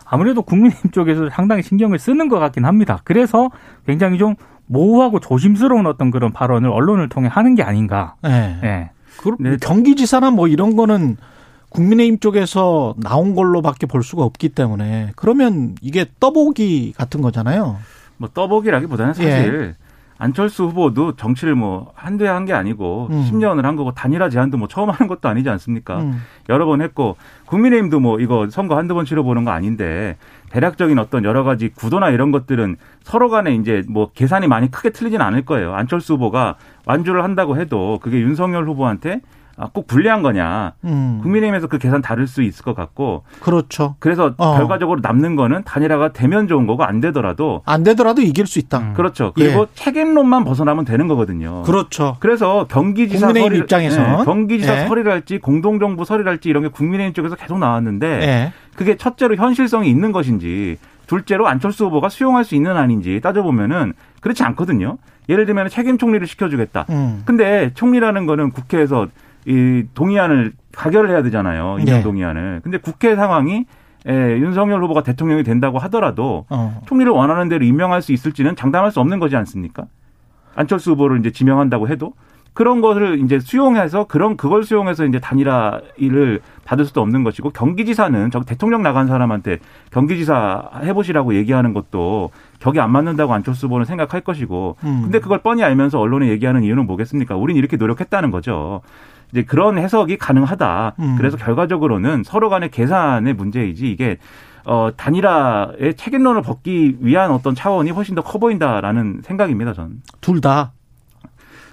아무래도 0.06 0.42
국민의힘 0.42 0.92
쪽에서 0.92 1.30
상당히 1.30 1.64
신경을 1.64 2.00
쓰는 2.00 2.30
것 2.30 2.40
같긴 2.40 2.66
합니다. 2.66 3.02
그래서 3.04 3.50
굉장히 3.86 4.18
좀 4.18 4.36
모호하고 4.68 5.20
조심스러운 5.20 5.86
어떤 5.88 6.12
그런 6.12 6.32
발언을 6.32 6.70
언론을 6.70 7.10
통해 7.10 7.28
하는 7.32 7.56
게 7.56 7.64
아닌가. 7.64 8.16
네. 8.22 8.58
네. 8.62 8.90
네. 9.40 9.58
경기지사나 9.58 10.32
뭐 10.32 10.48
이런 10.48 10.76
거는 10.76 11.18
국민의힘 11.70 12.20
쪽에서 12.20 12.96
나온 12.98 13.36
걸로밖에 13.36 13.86
볼 13.86 14.04
수가 14.04 14.24
없기 14.24 14.50
때문에 14.50 15.12
그러면 15.16 15.76
이게 15.82 16.06
떠보기 16.20 16.94
같은 16.96 17.22
거잖아요. 17.22 17.78
뭐 18.18 18.30
떠보기라기보다는 18.34 19.14
사실 19.14 19.76
예. 19.78 19.85
안철수 20.18 20.64
후보도 20.66 21.16
정치를 21.18 21.56
뭐 21.56 21.92
한두 21.96 22.26
해 22.26 22.30
한 22.30 22.46
게 22.46 22.54
아니고 22.54 23.08
음. 23.12 23.28
10년을 23.30 23.64
한 23.64 23.76
거고 23.76 23.92
단일화 23.94 24.30
제안도 24.30 24.58
뭐 24.58 24.68
처음 24.68 24.90
하는 24.90 25.08
것도 25.08 25.28
아니지 25.28 25.50
않습니까? 25.50 26.00
음. 26.00 26.22
여러 26.50 26.66
번 26.66 26.82
했고 26.82 27.18
국민의힘도 27.46 28.00
뭐 28.00 28.20
이거 28.20 28.48
선거 28.50 28.78
한두 28.78 28.94
번 28.94 29.06
치러보는 29.06 29.44
거 29.46 29.52
아닌데 29.52 30.16
대략적인 30.52 30.98
어떤 31.00 31.24
여러 31.26 31.44
가지 31.44 31.70
구도나 31.70 32.10
이런 32.12 32.32
것들은 32.32 32.78
서로 33.04 33.30
간에 33.30 33.54
이제 33.56 33.84
뭐 33.90 34.10
계산이 34.14 34.48
많이 34.48 34.72
크게 34.72 34.92
틀리진 34.92 35.20
않을 35.22 35.44
거예요. 35.44 35.74
안철수 35.76 36.14
후보가 36.14 36.56
완주를 36.86 37.24
한다고 37.24 37.58
해도 37.58 38.00
그게 38.02 38.20
윤석열 38.22 38.66
후보한테 38.68 39.16
아, 39.16 39.20
꼭 39.74 39.88
불리한 39.88 40.22
거냐. 40.22 40.74
음. 40.84 41.20
국민의힘에서 41.22 41.68
그 41.68 41.78
계산 41.78 42.02
다를 42.02 42.28
수 42.28 42.42
있을 42.42 42.64
것 42.64 42.76
같고. 42.76 43.24
그렇죠. 43.40 43.96
그래서 44.00 44.34
어. 44.38 44.58
결과적으로 44.58 45.00
남는 45.02 45.36
거는 45.36 45.64
단일화가 45.64 46.14
되면 46.14 46.48
좋은 46.48 46.68
거고 46.68 46.84
안 46.84 47.00
되더라도 47.00 47.62
안 47.66 47.84
되더라도 47.84 48.22
이길 48.22 48.48
수 48.48 48.60
있다. 48.60 48.80
음. 48.80 48.94
그렇죠. 48.94 49.32
그리고 49.34 49.62
예. 49.62 49.66
책임론만 49.76 50.44
벗어나면 50.44 50.86
되는 50.86 51.08
거거든요. 51.08 51.64
그렇죠. 51.64 52.18
그래서 52.20 52.66
경기지사 52.70 53.28
국민의힘 53.28 53.62
입장에서 53.62 54.02
네, 54.02 54.24
경기지사 54.26 54.84
예. 54.84 54.88
설이랄지 54.88 55.40
공동정부 55.40 56.06
설이랄지 56.06 56.50
이런 56.50 56.64
게 56.64 56.70
국민의힘 56.70 57.14
쪽에서 57.14 57.36
계속 57.36 57.58
나왔는데 57.60 58.08
예. 58.08 58.54
그게 58.76 58.98
첫째로 58.98 59.36
현실성이 59.36 59.90
있는 59.90 60.12
것인지 60.12 60.78
둘째로 61.08 61.48
안철수 61.48 61.86
후보가 61.86 62.10
수용할 62.10 62.44
수 62.44 62.56
있는 62.56 62.76
아닌지 62.76 63.22
따져보면은 63.22 63.94
그렇지 64.22 64.44
않거든요. 64.44 64.98
예를 65.30 65.46
들면 65.46 65.70
책임 65.70 65.98
총리를 65.98 66.26
시켜주겠다. 66.28 66.86
음. 66.90 67.24
근데 67.26 67.72
총리라는 67.74 68.26
거는 68.26 68.52
국회에서 68.52 69.08
이 69.46 69.84
동의안을 69.94 70.54
가결을 70.74 71.10
해야 71.10 71.24
되잖아요. 71.24 71.78
임명 71.80 71.98
네. 71.98 72.04
동의안을. 72.04 72.62
근데 72.64 72.78
국회 72.78 73.16
상황이 73.16 73.66
예, 74.08 74.12
윤석열 74.12 74.84
후보가 74.84 75.02
대통령이 75.02 75.44
된다고 75.44 75.80
하더라도 75.80 76.46
어. 76.50 76.82
총리를 76.86 77.12
원하는 77.12 77.50
대로 77.50 77.66
임명할 77.66 78.02
수 78.02 78.12
있을지는 78.12 78.56
장담할 78.56 78.92
수 78.92 79.00
없는 79.00 79.20
거지 79.20 79.36
않습니까? 79.36 79.86
안철수 80.56 80.92
후보를 80.92 81.20
이제 81.20 81.32
지명한다고 81.32 81.90
해도 81.90 82.14
그런 82.56 82.80
것을 82.80 83.20
이제 83.20 83.38
수용해서 83.40 84.06
그런 84.06 84.38
그걸 84.38 84.64
수용해서 84.64 85.06
이제 85.06 85.20
단일화 85.20 85.82
일을 85.98 86.40
받을 86.64 86.86
수도 86.86 87.02
없는 87.02 87.24
것이고 87.26 87.50
경기지사는 87.50 88.32
저 88.32 88.40
대통령 88.42 88.82
나간 88.82 89.08
사람한테 89.08 89.60
경기지사 89.92 90.70
해보시라고 90.84 91.36
얘기하는 91.36 91.74
것도 91.74 92.32
격이 92.60 92.80
안 92.80 92.92
맞는다고 92.92 93.34
안철수 93.34 93.68
후보는 93.68 93.86
생각할 93.86 94.22
것이고 94.22 94.78
음. 94.86 95.02
근데 95.04 95.20
그걸 95.20 95.40
뻔히 95.40 95.64
알면서 95.66 96.00
언론에 96.00 96.30
얘기하는 96.30 96.64
이유는 96.64 96.88
뭐겠습니까? 96.88 97.36
우린 97.36 97.58
이렇게 97.58 97.76
노력했다는 97.76 98.32
거죠. 98.32 98.82
이제 99.32 99.44
그런 99.44 99.78
해석이 99.78 100.18
가능하다. 100.18 100.94
음. 101.00 101.16
그래서 101.18 101.36
결과적으로는 101.36 102.24
서로 102.24 102.50
간의 102.50 102.72
계산의 102.72 103.34
문제이지 103.34 103.92
이게 103.92 104.18
어, 104.64 104.92
단일화의 104.96 105.96
책임론을 105.96 106.42
벗기 106.42 106.96
위한 107.02 107.32
어떤 107.32 107.54
차원이 107.54 107.92
훨씬 107.92 108.16
더 108.16 108.22
커 108.24 108.40
보인다라는 108.40 109.22
생각입니다, 109.24 109.74
전. 109.74 110.02
둘 110.22 110.40
다. 110.42 110.72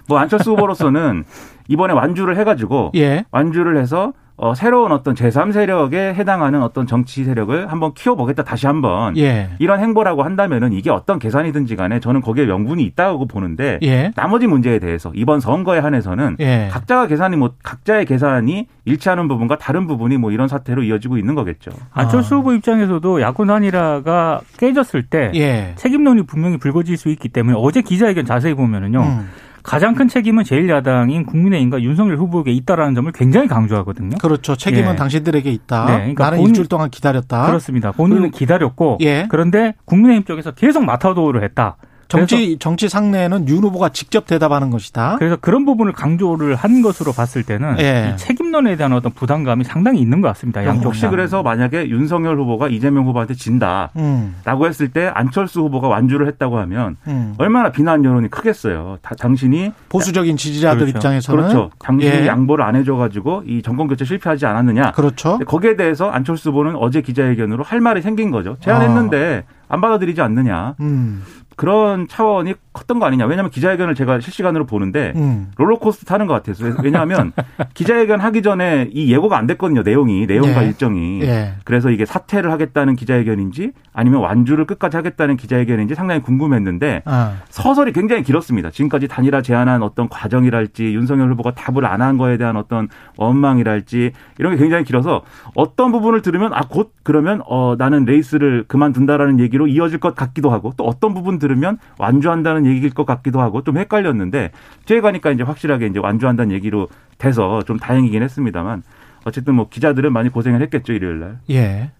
뭐 0.07 0.19
안철수 0.19 0.51
후보로서는 0.51 1.23
이번에 1.67 1.93
완주를 1.93 2.37
해가지고 2.37 2.91
예. 2.95 3.25
완주를 3.31 3.77
해서 3.77 4.13
어, 4.35 4.55
새로운 4.55 4.91
어떤 4.91 5.13
제3세력에 5.13 6.15
해당하는 6.15 6.63
어떤 6.63 6.87
정치 6.87 7.23
세력을 7.23 7.71
한번 7.71 7.93
키워보겠다 7.93 8.43
다시 8.43 8.65
한번 8.65 9.15
예. 9.15 9.51
이런 9.59 9.79
행보라고 9.79 10.23
한다면은 10.23 10.73
이게 10.73 10.89
어떤 10.89 11.19
계산이든지 11.19 11.75
간에 11.75 11.99
저는 11.99 12.21
거기에 12.21 12.45
명분이 12.45 12.83
있다고 12.83 13.27
보는데 13.27 13.77
예. 13.83 14.11
나머지 14.15 14.47
문제에 14.47 14.79
대해서 14.79 15.11
이번 15.13 15.39
선거에 15.39 15.79
한해서는 15.79 16.37
예. 16.39 16.67
각자가 16.71 17.05
계산이 17.05 17.37
뭐 17.37 17.51
각자의 17.63 18.05
계산이 18.07 18.67
일치하는 18.85 19.27
부분과 19.27 19.59
다른 19.59 19.85
부분이 19.85 20.17
뭐 20.17 20.31
이런 20.31 20.47
사태로 20.47 20.81
이어지고 20.81 21.17
있는 21.19 21.35
거겠죠. 21.35 21.71
안철수 21.91 22.33
아. 22.33 22.37
후보 22.39 22.53
입장에서도 22.53 23.21
야권 23.21 23.47
단일화가 23.47 24.41
깨졌을 24.57 25.03
때 25.03 25.31
예. 25.35 25.73
책임론이 25.75 26.23
분명히 26.23 26.57
불거질 26.57 26.97
수 26.97 27.09
있기 27.09 27.29
때문에 27.29 27.55
어제 27.57 27.81
기자회견 27.83 28.25
자세히 28.25 28.55
보면은요. 28.55 28.99
음. 28.99 29.29
가장 29.63 29.95
큰 29.95 30.07
책임은 30.07 30.43
제1야당인 30.43 31.25
국민의힘과 31.25 31.81
윤석열 31.81 32.17
후보에게 32.17 32.51
있다라는 32.51 32.95
점을 32.95 33.11
굉장히 33.13 33.47
강조하거든요. 33.47 34.17
그렇죠. 34.17 34.55
책임은 34.55 34.91
예. 34.91 34.95
당신들에게 34.95 35.49
있다. 35.49 35.85
네, 35.85 35.97
그러니까 35.97 36.25
나는 36.25 36.37
본, 36.39 36.47
일주일 36.47 36.67
동안 36.67 36.89
기다렸다. 36.89 37.47
그렇습니다. 37.47 37.91
본인은 37.91 38.31
기다렸고 38.31 38.97
예. 39.01 39.27
그런데 39.29 39.73
국민의힘 39.85 40.25
쪽에서 40.25 40.51
계속 40.51 40.83
마타도를 40.83 41.43
했다. 41.43 41.77
정치 42.19 42.57
정치 42.59 42.89
상내에는 42.89 43.47
윤 43.49 43.63
후보가 43.63 43.89
직접 43.89 44.27
대답하는 44.27 44.69
것이다. 44.69 45.15
그래서 45.19 45.35
그런 45.35 45.65
부분을 45.65 45.93
강조를 45.93 46.55
한 46.55 46.81
것으로 46.81 47.11
봤을 47.11 47.43
때는 47.43 47.77
예. 47.79 48.15
책임론에 48.17 48.75
대한 48.75 48.93
어떤 48.93 49.11
부담감이 49.11 49.63
상당히 49.63 49.99
있는 49.99 50.21
것 50.21 50.27
같습니다. 50.29 50.65
양쪽 50.65 50.87
혹시 50.87 51.07
그래서 51.07 51.43
만약에 51.43 51.89
윤석열 51.89 52.37
후보가 52.39 52.69
이재명 52.69 53.05
후보한테 53.07 53.33
진다라고 53.33 53.91
음. 53.97 54.35
했을 54.65 54.89
때 54.89 55.11
안철수 55.13 55.61
후보가 55.61 55.87
완주를 55.87 56.27
했다고 56.27 56.57
하면 56.59 56.97
음. 57.07 57.33
얼마나 57.37 57.71
비난 57.71 58.03
여론이 58.05 58.29
크겠어요. 58.29 58.97
다, 59.01 59.15
당신이 59.15 59.71
보수적인 59.89 60.37
지지자들 60.37 60.79
그렇죠. 60.79 60.97
입장에서는 60.97 61.41
그렇죠. 61.41 61.71
당신이 61.79 62.11
예. 62.11 62.27
양보를 62.27 62.63
안 62.63 62.75
해줘가지고 62.75 63.43
이 63.47 63.61
정권 63.61 63.87
교체 63.87 64.05
실패하지 64.05 64.45
않았느냐. 64.45 64.91
그렇죠. 64.91 65.39
거기에 65.39 65.75
대해서 65.75 66.09
안철수 66.09 66.49
후보는 66.49 66.75
어제 66.75 67.01
기자회견으로 67.01 67.63
할 67.63 67.81
말이 67.81 68.01
생긴 68.01 68.31
거죠. 68.31 68.57
제안했는데 68.59 69.43
아. 69.47 69.63
안 69.73 69.81
받아들이지 69.81 70.21
않느냐. 70.21 70.75
음. 70.81 71.23
그런 71.55 72.07
차원이 72.07 72.53
컸던 72.73 72.99
거 72.99 73.05
아니냐. 73.05 73.25
왜냐하면 73.25 73.49
기자회견을 73.51 73.95
제가 73.95 74.19
실시간으로 74.19 74.65
보는데 74.65 75.13
음. 75.15 75.51
롤러코스터 75.57 76.05
타는 76.05 76.27
것 76.27 76.33
같아서 76.33 76.65
왜냐하면 76.83 77.31
기자회견 77.73 78.19
하기 78.19 78.41
전에 78.41 78.89
이 78.91 79.11
예고가 79.11 79.37
안 79.37 79.47
됐거든요. 79.47 79.81
내용이 79.83 80.25
내용과 80.25 80.63
예. 80.63 80.67
일정이. 80.67 81.21
예. 81.23 81.53
그래서 81.63 81.89
이게 81.89 82.05
사퇴를 82.05 82.51
하겠다는 82.51 82.95
기자회견인지 82.95 83.71
아니면 83.93 84.21
완주를 84.21 84.65
끝까지 84.65 84.97
하겠다는 84.97 85.37
기자회견인지 85.37 85.95
상당히 85.95 86.21
궁금했는데 86.21 87.03
아. 87.05 87.37
서설이 87.49 87.93
굉장히 87.93 88.23
길었습니다. 88.23 88.71
지금까지 88.71 89.07
단일화 89.07 89.41
제안한 89.41 89.83
어떤 89.83 90.09
과정이랄지 90.09 90.93
윤석열 90.93 91.31
후보가 91.31 91.51
답을 91.55 91.85
안 91.85 92.03
한 92.03 92.17
거에 92.17 92.35
대한 92.37 92.57
어떤 92.57 92.89
원망이랄지 93.17 94.11
이런 94.39 94.53
게 94.53 94.57
굉장히 94.57 94.83
길어서 94.83 95.21
어떤 95.55 95.91
부분을 95.91 96.21
들으면 96.21 96.53
아 96.53 96.63
곧 96.69 96.91
그러면 97.03 97.41
어 97.45 97.75
나는 97.77 98.03
레이스를 98.05 98.63
그만둔다라는 98.67 99.39
얘기로 99.41 99.67
이어질 99.67 99.99
것 99.99 100.15
같기도 100.15 100.49
하고 100.49 100.73
또 100.75 100.85
어떤 100.85 101.13
부분 101.13 101.37
들으면 101.37 101.77
완주한다는 101.99 102.62
얘기일 102.65 102.93
것 102.93 103.05
같기도 103.05 103.41
하고 103.41 103.63
좀 103.63 103.77
헷갈렸는데 103.77 104.51
뒤에 104.85 105.01
가니까 105.01 105.31
이제 105.31 105.43
확실하게 105.43 105.87
이제 105.87 105.99
완주한다는 105.99 106.53
얘기로 106.55 106.87
돼서 107.17 107.61
좀 107.63 107.77
다행이긴 107.77 108.23
했습니다만 108.23 108.83
어쨌든 109.25 109.55
뭐 109.55 109.69
기자들은 109.69 110.11
많이 110.11 110.29
고생을 110.29 110.61
했겠죠 110.61 110.93
일요일 110.93 111.19
날. 111.19 111.39
예. 111.49 111.91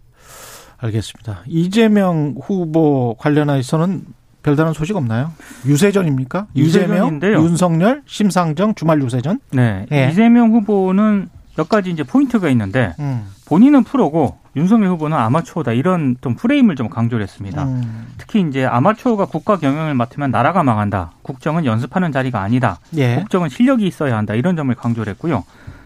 알겠습니다. 0.77 1.43
이재명 1.47 2.35
후보 2.41 3.15
관련해서는 3.17 4.03
별다른 4.43 4.73
소식 4.73 4.97
없나요? 4.97 5.31
유세전입니까? 5.65 6.47
이재명, 6.53 7.21
윤석열, 7.23 8.03
심상정 8.05 8.75
주말 8.75 9.01
유세전? 9.01 9.39
네. 9.51 9.85
예. 9.93 10.09
이재명 10.09 10.51
후보는 10.51 11.29
몇 11.55 11.69
가지 11.69 11.91
이제 11.91 12.03
포인트가 12.03 12.49
있는데 12.49 12.93
음. 12.99 13.25
본인은 13.45 13.85
프로고 13.85 14.37
윤석열 14.55 14.89
후보는 14.89 15.17
아마추어다 15.17 15.73
이런 15.73 16.15
좀 16.21 16.35
프레임을 16.35 16.75
좀 16.75 16.89
강조를 16.89 17.23
했습니다. 17.23 17.63
음. 17.63 18.07
특히 18.17 18.41
이제 18.41 18.65
아마추어가 18.65 19.25
국가 19.25 19.57
경영을 19.57 19.93
맡으면 19.95 20.31
나라가 20.31 20.63
망한다. 20.63 21.11
국정은 21.23 21.65
연습하는 21.65 22.11
자리가 22.11 22.41
아니다. 22.41 22.79
예. 22.95 23.15
국정은 23.15 23.49
실력이 23.49 23.85
있어야 23.87 24.15
한다. 24.17 24.35
이런 24.35 24.55
점을 24.55 24.73
강조를 24.73 25.11
했고요. 25.13 25.43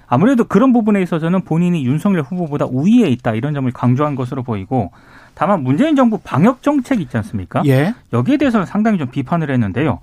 아무래도 0.07 0.43
그런 0.45 0.73
부분에 0.73 1.01
있어서는 1.01 1.41
본인이 1.41 1.85
윤석열 1.85 2.21
후보보다 2.21 2.65
우위에 2.65 3.09
있다 3.09 3.33
이런 3.33 3.53
점을 3.53 3.69
강조한 3.71 4.15
것으로 4.15 4.43
보이고 4.43 4.91
다만 5.33 5.63
문재인 5.63 5.95
정부 5.95 6.17
방역 6.17 6.63
정책 6.63 7.01
있지 7.01 7.15
않습니까? 7.17 7.61
예. 7.65 7.93
여기에 8.13 8.37
대해서는 8.37 8.65
상당히 8.65 8.97
좀 8.97 9.09
비판을 9.09 9.51
했는데요. 9.51 9.99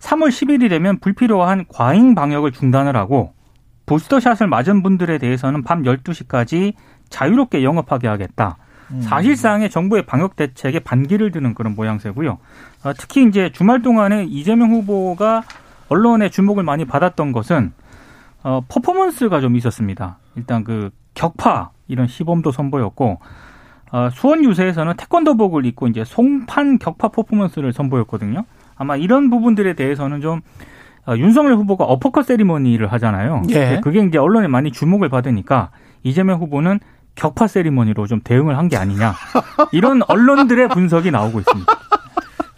3월 0.00 0.28
10일이 0.28 0.68
되면 0.68 0.98
불필요한 0.98 1.66
과잉 1.68 2.14
방역을 2.14 2.52
중단을 2.52 2.96
하고 2.96 3.34
부스터샷을 3.86 4.46
맞은 4.46 4.82
분들에 4.82 5.18
대해서는 5.18 5.62
밤 5.64 5.82
12시까지 5.82 6.74
자유롭게 7.10 7.62
영업하게 7.62 8.08
하겠다. 8.08 8.56
음. 8.92 9.02
사실상의 9.02 9.70
정부의 9.70 10.06
방역 10.06 10.36
대책에 10.36 10.80
반기를 10.80 11.30
드는 11.30 11.54
그런 11.54 11.74
모양새고요. 11.74 12.38
아, 12.82 12.92
특히 12.92 13.24
이제 13.24 13.50
주말 13.52 13.82
동안에 13.82 14.24
이재명 14.24 14.70
후보가 14.70 15.42
언론의 15.88 16.30
주목을 16.30 16.62
많이 16.62 16.84
받았던 16.84 17.32
것은 17.32 17.72
어, 18.42 18.62
퍼포먼스가 18.68 19.40
좀 19.40 19.56
있었습니다. 19.56 20.18
일단 20.36 20.64
그 20.64 20.90
격파 21.14 21.70
이런 21.88 22.06
시범도 22.06 22.52
선보였고 22.52 23.20
어, 23.92 24.08
수원 24.12 24.44
유세에서는 24.44 24.94
태권도복을 24.96 25.66
입고 25.66 25.88
이제 25.88 26.04
송판 26.04 26.78
격파 26.78 27.08
퍼포먼스를 27.08 27.72
선보였거든요. 27.72 28.44
아마 28.76 28.96
이런 28.96 29.30
부분들에 29.30 29.74
대해서는 29.74 30.20
좀 30.20 30.40
어, 31.06 31.16
윤석열 31.16 31.54
후보가 31.54 31.84
어퍼컷 31.84 32.24
세리머니를 32.26 32.92
하잖아요. 32.92 33.42
예. 33.50 33.80
그게 33.82 34.00
이제 34.00 34.16
언론에 34.16 34.46
많이 34.48 34.70
주목을 34.70 35.08
받으니까 35.08 35.70
이재명 36.02 36.40
후보는 36.40 36.78
격파 37.14 37.46
세리머니로 37.48 38.06
좀 38.06 38.20
대응을 38.22 38.56
한 38.56 38.68
게 38.68 38.76
아니냐 38.76 39.14
이런 39.72 40.00
언론들의 40.06 40.68
분석이 40.68 41.10
나오고 41.10 41.40
있습니다. 41.40 41.72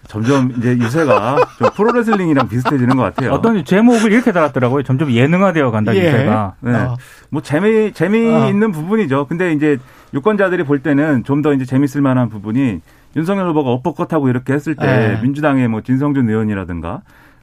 점점 0.09 0.52
이제 0.59 0.76
유세가 0.76 1.38
좀 1.59 1.71
프로레슬링이랑 1.75 2.49
비슷해지는 2.49 2.97
것 2.97 3.02
같아요. 3.02 3.32
어떤 3.32 3.64
제목을 3.64 4.12
이렇게 4.12 4.30
달았더라고요. 4.30 4.82
점점 4.82 5.11
예능화되어 5.11 5.71
간다 5.71 5.94
예. 5.94 6.00
유세가. 6.06 6.54
네. 6.61 6.75
어. 6.75 6.97
뭐 7.30 7.40
재미 7.40 7.92
재미있는 7.94 8.68
어. 8.68 8.73
부분이죠. 8.73 9.26
근데 9.26 9.52
이제 9.52 9.78
유권자들이 10.12 10.64
볼 10.64 10.80
때는 10.80 11.25
좀 11.25 11.40
더 11.40 11.54
이제 11.54 11.64
재밌을 11.64 12.02
만한 12.02 12.28
부분이 12.28 12.80
윤석열 13.16 13.49
후보가 13.49 13.71
엇벚컷하고 13.71 14.28
이렇게 14.28 14.52
했을 14.52 14.75
때 14.76 15.16
예. 15.16 15.23
민주당의 15.23 15.68
뭐 15.68 15.80
진성준 15.80 16.28
의원이라든가 16.28 17.00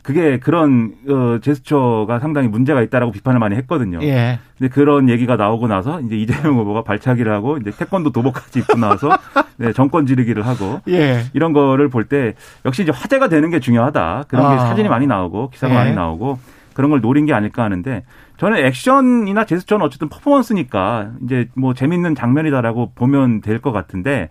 그게 0.10 0.40
그런 0.40 0.94
어 1.08 1.38
제스처가 1.40 2.18
상당히 2.18 2.48
문제가 2.48 2.82
있다라고 2.82 3.12
비판을 3.12 3.38
많이 3.40 3.56
했거든요. 3.58 4.00
예. 4.02 4.40
근데 4.58 4.74
그런 4.74 5.08
얘기가 5.08 5.36
나오고 5.36 5.68
나서 5.68 6.02
이제 6.02 6.16
이재명 6.16 6.56
후보가 6.58 6.82
발차기를 6.82 7.32
하고 7.32 7.58
이제 7.58 7.70
태권도 7.70 8.12
도복까지 8.12 8.58
입고 8.58 8.80
나와서 8.80 9.10
네, 9.58 9.72
정권 9.72 10.08
지르기를 10.08 10.48
하고 10.48 10.82
예. 10.88 11.26
이런 11.36 11.54
거를 11.54 11.90
볼 11.90 12.06
때 12.06 12.34
역시 12.66 12.82
이제 12.82 12.92
화제가 12.92 13.30
되는 13.30 13.52
게 13.52 13.60
중요하다. 13.60 14.24
그런 14.30 14.48
아. 14.48 14.52
게 14.54 14.58
사진이 14.58 14.90
많이 14.90 15.06
나오고 15.06 15.52
기사가 15.52 15.74
예. 15.76 15.78
많이 15.78 15.94
나오고 15.94 16.40
그런 16.74 16.90
걸 16.90 17.02
노린 17.02 17.28
게 17.28 17.34
아닐까 17.34 17.62
하는데 17.62 18.04
저는 18.38 18.58
액션이나 18.66 19.46
제스처는 19.46 19.86
어쨌든 19.86 20.10
퍼포먼스니까 20.10 21.12
이제 21.24 21.50
뭐 21.56 21.76
재밌는 21.76 22.16
장면이다라고 22.16 22.94
보면 22.96 23.42
될 23.42 23.60
것 23.62 23.72
같은데 23.72 24.30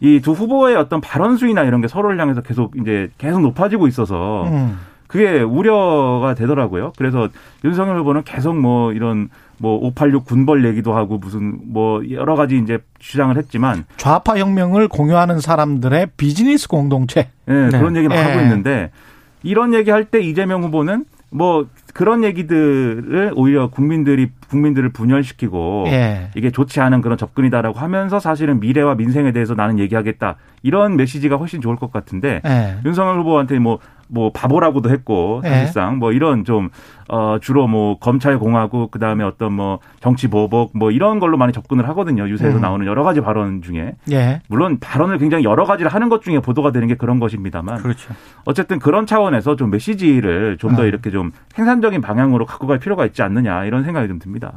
이 0.00 0.20
두 0.22 0.32
후보의 0.32 0.74
어떤 0.76 1.02
발언 1.02 1.36
수위나 1.36 1.64
이런 1.64 1.82
게 1.82 1.88
서로를 1.88 2.18
향해서 2.18 2.40
계속 2.40 2.74
이제 2.80 3.10
계속 3.18 3.42
높아지고 3.42 3.88
있어서 3.88 4.44
음. 4.46 4.78
그게 5.08 5.40
우려가 5.40 6.34
되더라고요. 6.34 6.92
그래서 6.96 7.28
윤석열 7.64 7.98
후보는 7.98 8.22
계속 8.24 8.56
뭐 8.56 8.92
이런 8.92 9.30
뭐 9.56 9.76
586 9.78 10.24
군벌 10.24 10.64
얘기도 10.66 10.94
하고 10.94 11.18
무슨 11.18 11.58
뭐 11.64 12.00
여러 12.10 12.36
가지 12.36 12.56
이제 12.58 12.78
주장을 13.00 13.36
했지만 13.36 13.84
좌파 13.96 14.38
혁명을 14.38 14.86
공유하는 14.86 15.40
사람들의 15.40 16.08
비즈니스 16.16 16.68
공동체 16.68 17.28
네, 17.46 17.68
네. 17.68 17.78
그런 17.78 17.96
얘기를 17.96 18.14
네. 18.14 18.22
하고 18.22 18.40
있는데 18.42 18.90
이런 19.42 19.74
얘기 19.74 19.90
할 19.90 20.04
때 20.04 20.20
이재명 20.20 20.62
후보는 20.62 21.04
뭐 21.30 21.66
그런 21.92 22.22
얘기들을 22.24 23.32
오히려 23.34 23.68
국민들이 23.68 24.30
국민들을 24.48 24.90
분열시키고 24.90 25.84
예. 25.88 26.30
이게 26.36 26.50
좋지 26.50 26.80
않은 26.80 27.02
그런 27.02 27.18
접근이다라고 27.18 27.78
하면서 27.78 28.18
사실은 28.20 28.60
미래와 28.60 28.94
민생에 28.94 29.32
대해서 29.32 29.54
나는 29.54 29.78
얘기하겠다 29.78 30.36
이런 30.62 30.96
메시지가 30.96 31.36
훨씬 31.36 31.60
좋을 31.60 31.76
것 31.76 31.92
같은데 31.92 32.40
예. 32.46 32.76
윤석열 32.86 33.18
후보한테 33.18 33.58
뭐 33.58 33.78
뭐 34.08 34.32
바보라고도 34.32 34.90
했고 34.90 35.40
네. 35.42 35.50
사실상 35.50 35.94
네. 35.94 35.96
뭐 35.98 36.12
이런 36.12 36.44
좀 36.44 36.70
어 37.10 37.38
주로 37.40 37.66
뭐 37.66 37.98
검찰 37.98 38.38
공화국 38.38 38.90
그다음에 38.90 39.24
어떤 39.24 39.54
뭐 39.54 39.78
정치 40.00 40.28
보복 40.28 40.76
뭐 40.76 40.90
이런 40.90 41.18
걸로 41.20 41.38
많이 41.38 41.54
접근을 41.54 41.88
하거든요. 41.88 42.28
유세에서 42.28 42.58
음. 42.58 42.60
나오는 42.60 42.86
여러 42.86 43.02
가지 43.02 43.22
발언 43.22 43.62
중에. 43.62 43.94
예. 44.10 44.40
물론 44.48 44.78
발언을 44.78 45.16
굉장히 45.16 45.44
여러 45.44 45.64
가지를 45.64 45.90
하는 45.92 46.10
것 46.10 46.22
중에 46.22 46.40
보도가 46.40 46.70
되는 46.70 46.86
게 46.86 46.96
그런 46.96 47.18
것입니다만. 47.18 47.78
그렇죠. 47.78 48.12
어쨌든 48.44 48.78
그런 48.78 49.06
차원에서 49.06 49.56
좀 49.56 49.70
메시지를 49.70 50.58
좀더 50.58 50.82
어. 50.82 50.84
이렇게 50.84 51.10
좀 51.10 51.32
생산적인 51.54 52.02
방향으로 52.02 52.44
갖고 52.44 52.66
갈 52.66 52.78
필요가 52.78 53.06
있지 53.06 53.22
않느냐 53.22 53.64
이런 53.64 53.84
생각이 53.84 54.06
좀 54.06 54.18
듭니다. 54.18 54.52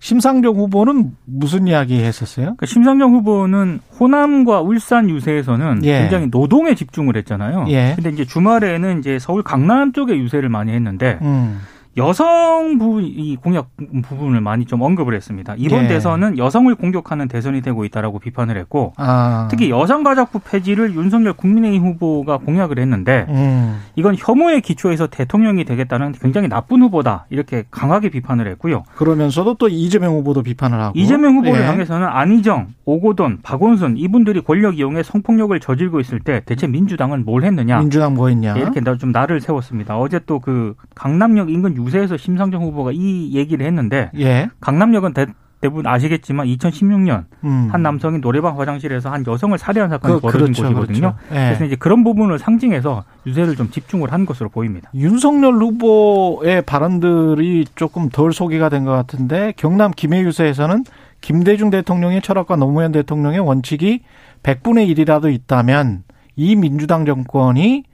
심상정 0.00 0.56
후보는 0.56 1.12
무슨 1.26 1.68
이야기 1.68 2.02
했었어요? 2.02 2.46
그러니까 2.46 2.66
심상정 2.66 3.12
후보는 3.12 3.80
호남과 4.00 4.62
울산 4.62 5.10
유세에서는 5.10 5.84
예. 5.84 6.00
굉장히 6.00 6.28
노동에 6.30 6.74
집중을 6.74 7.16
했잖아요. 7.18 7.66
예. 7.68 7.92
근데 7.94 8.08
이제 8.08 8.24
주말에는 8.24 8.98
이제 8.98 9.18
서울 9.18 9.42
강남 9.42 9.92
쪽에 9.92 10.16
유세를 10.16 10.48
많이 10.48 10.72
했는데 10.72 11.18
음. 11.20 11.60
여성 11.96 12.78
부 12.78 13.00
이 13.00 13.36
공약 13.36 13.68
부분을 14.02 14.40
많이 14.40 14.64
좀 14.64 14.82
언급을 14.82 15.14
했습니다. 15.14 15.54
이번 15.56 15.84
예. 15.84 15.88
대선은 15.88 16.38
여성을 16.38 16.72
공격하는 16.74 17.28
대선이 17.28 17.62
되고 17.62 17.84
있다라고 17.84 18.18
비판을 18.18 18.56
했고 18.56 18.92
아. 18.96 19.48
특히 19.50 19.70
여성 19.70 20.02
가족부 20.02 20.40
폐지를 20.40 20.94
윤석열 20.94 21.32
국민의힘 21.32 21.82
후보가 21.82 22.38
공약을 22.38 22.78
했는데 22.78 23.26
음. 23.28 23.80
이건 23.96 24.16
혐오의 24.18 24.60
기초에서 24.60 25.06
대통령이 25.08 25.64
되겠다는 25.64 26.12
굉장히 26.12 26.48
나쁜 26.48 26.82
후보다 26.82 27.26
이렇게 27.30 27.64
강하게 27.70 28.10
비판을 28.10 28.46
했고요. 28.48 28.84
그러면서도 28.96 29.54
또 29.54 29.68
이재명 29.68 30.14
후보도 30.14 30.42
비판을 30.42 30.78
하고 30.78 30.92
이재명 30.98 31.36
후보를 31.36 31.60
예. 31.62 31.66
향해서는 31.66 32.06
안희정, 32.06 32.68
오고돈, 32.84 33.40
박원순 33.42 33.96
이분들이 33.96 34.42
권력 34.42 34.78
이용해 34.78 35.02
성폭력을 35.02 35.58
저질고 35.58 36.00
있을 36.00 36.20
때 36.20 36.42
대체 36.44 36.66
민주당은 36.66 37.24
뭘 37.24 37.44
했느냐? 37.44 37.78
민주당 37.78 38.14
뭐 38.14 38.28
했냐? 38.28 38.56
이렇게 38.56 38.80
좀 38.98 39.12
나를 39.12 39.40
세웠습니다. 39.40 39.98
어제 39.98 40.18
또 40.20 40.40
그 40.40 40.74
강남역 40.94 41.50
인근 41.50 41.76
유세에서 41.84 42.16
심상정 42.16 42.62
후보가 42.62 42.92
이 42.94 43.32
얘기를 43.34 43.66
했는데 43.66 44.10
예. 44.18 44.48
강남역은 44.60 45.14
대, 45.14 45.26
부분 45.62 45.86
아시겠지만 45.86 46.46
2016년 46.46 47.24
음. 47.44 47.68
한 47.70 47.82
남성이 47.82 48.18
노래방 48.20 48.58
화장실에서 48.58 49.10
한 49.10 49.24
여성을 49.26 49.58
살해한 49.58 49.90
사건이 49.90 50.14
그, 50.14 50.20
벌어진 50.20 50.54
그렇죠, 50.54 50.62
곳이거든요. 50.62 51.00
그렇죠. 51.00 51.16
예. 51.32 51.34
그래서 51.48 51.64
이제 51.66 51.76
그런 51.76 52.02
부분을 52.02 52.38
상징해서 52.38 53.04
유세를 53.26 53.56
좀 53.56 53.70
집중을 53.70 54.10
한 54.10 54.24
것으로 54.24 54.48
보입니다. 54.48 54.90
윤석열 54.94 55.54
후보의 55.56 56.62
발언들이 56.62 57.66
조금 57.74 58.08
덜 58.08 58.32
소개가 58.32 58.70
된 58.70 58.84
것 58.84 58.92
같은데 58.92 59.52
경남 59.58 59.90
김해 59.94 60.22
유세에서는 60.22 60.84
김대중 61.20 61.68
대통령의 61.68 62.22
철학과 62.22 62.56
노무현 62.56 62.92
대통령의 62.92 63.40
원칙이 63.40 64.00
100분의 64.42 64.96
1이라도 64.96 65.30
있다면 65.30 66.04
이 66.36 66.56
민주당 66.56 67.04
정권이 67.04 67.84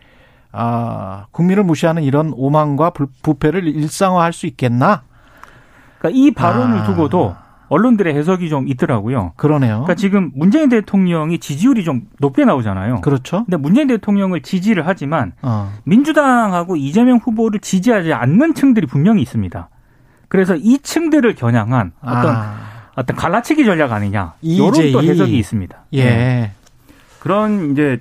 아, 0.57 1.27
국민을 1.33 1.65
무시하는 1.65 2.03
이런 2.03 2.33
오만과 2.35 2.93
부패를 3.23 3.67
일상화할 3.67 4.33
수 4.33 4.47
있겠나? 4.47 5.03
그러니까 5.99 6.19
이 6.19 6.31
발언을 6.31 6.79
아. 6.79 6.83
두고도 6.85 7.37
언론들의 7.69 8.15
해석이 8.15 8.49
좀 8.49 8.69
있더라고요. 8.69 9.33
그러네요. 9.37 9.83
그러니까 9.83 9.95
지금 9.95 10.31
문재인 10.35 10.69
대통령이 10.69 11.39
지지율이 11.39 11.85
좀 11.85 12.03
높게 12.21 12.45
나오잖아요. 12.45 13.01
그렇죠. 13.01 13.45
근데 13.45 13.57
문재인 13.57 13.89
대통령을 13.89 14.41
지지를 14.43 14.87
하지만 14.87 15.33
어. 15.43 15.73
민주당하고 15.85 16.77
이재명 16.77 17.19
후보를 17.19 17.61
지지하지 17.61 18.13
않는 18.13 18.55
층들이 18.55 18.87
분명히 18.87 19.23
있습니다. 19.23 19.69
그래서 20.29 20.55
이 20.57 20.79
층들을 20.79 21.35
겨냥한 21.35 21.93
어떤 22.01 22.37
아. 22.37 22.55
어떤 22.95 23.17
갈라치기 23.17 23.65
전략 23.65 23.93
아니냐 23.93 24.35
이런 24.43 24.73
또 24.93 25.03
해석이 25.03 25.37
있습니다. 25.37 25.77
예. 25.93 26.05
네. 26.05 26.53
그런 27.21 27.73
이제 27.73 28.01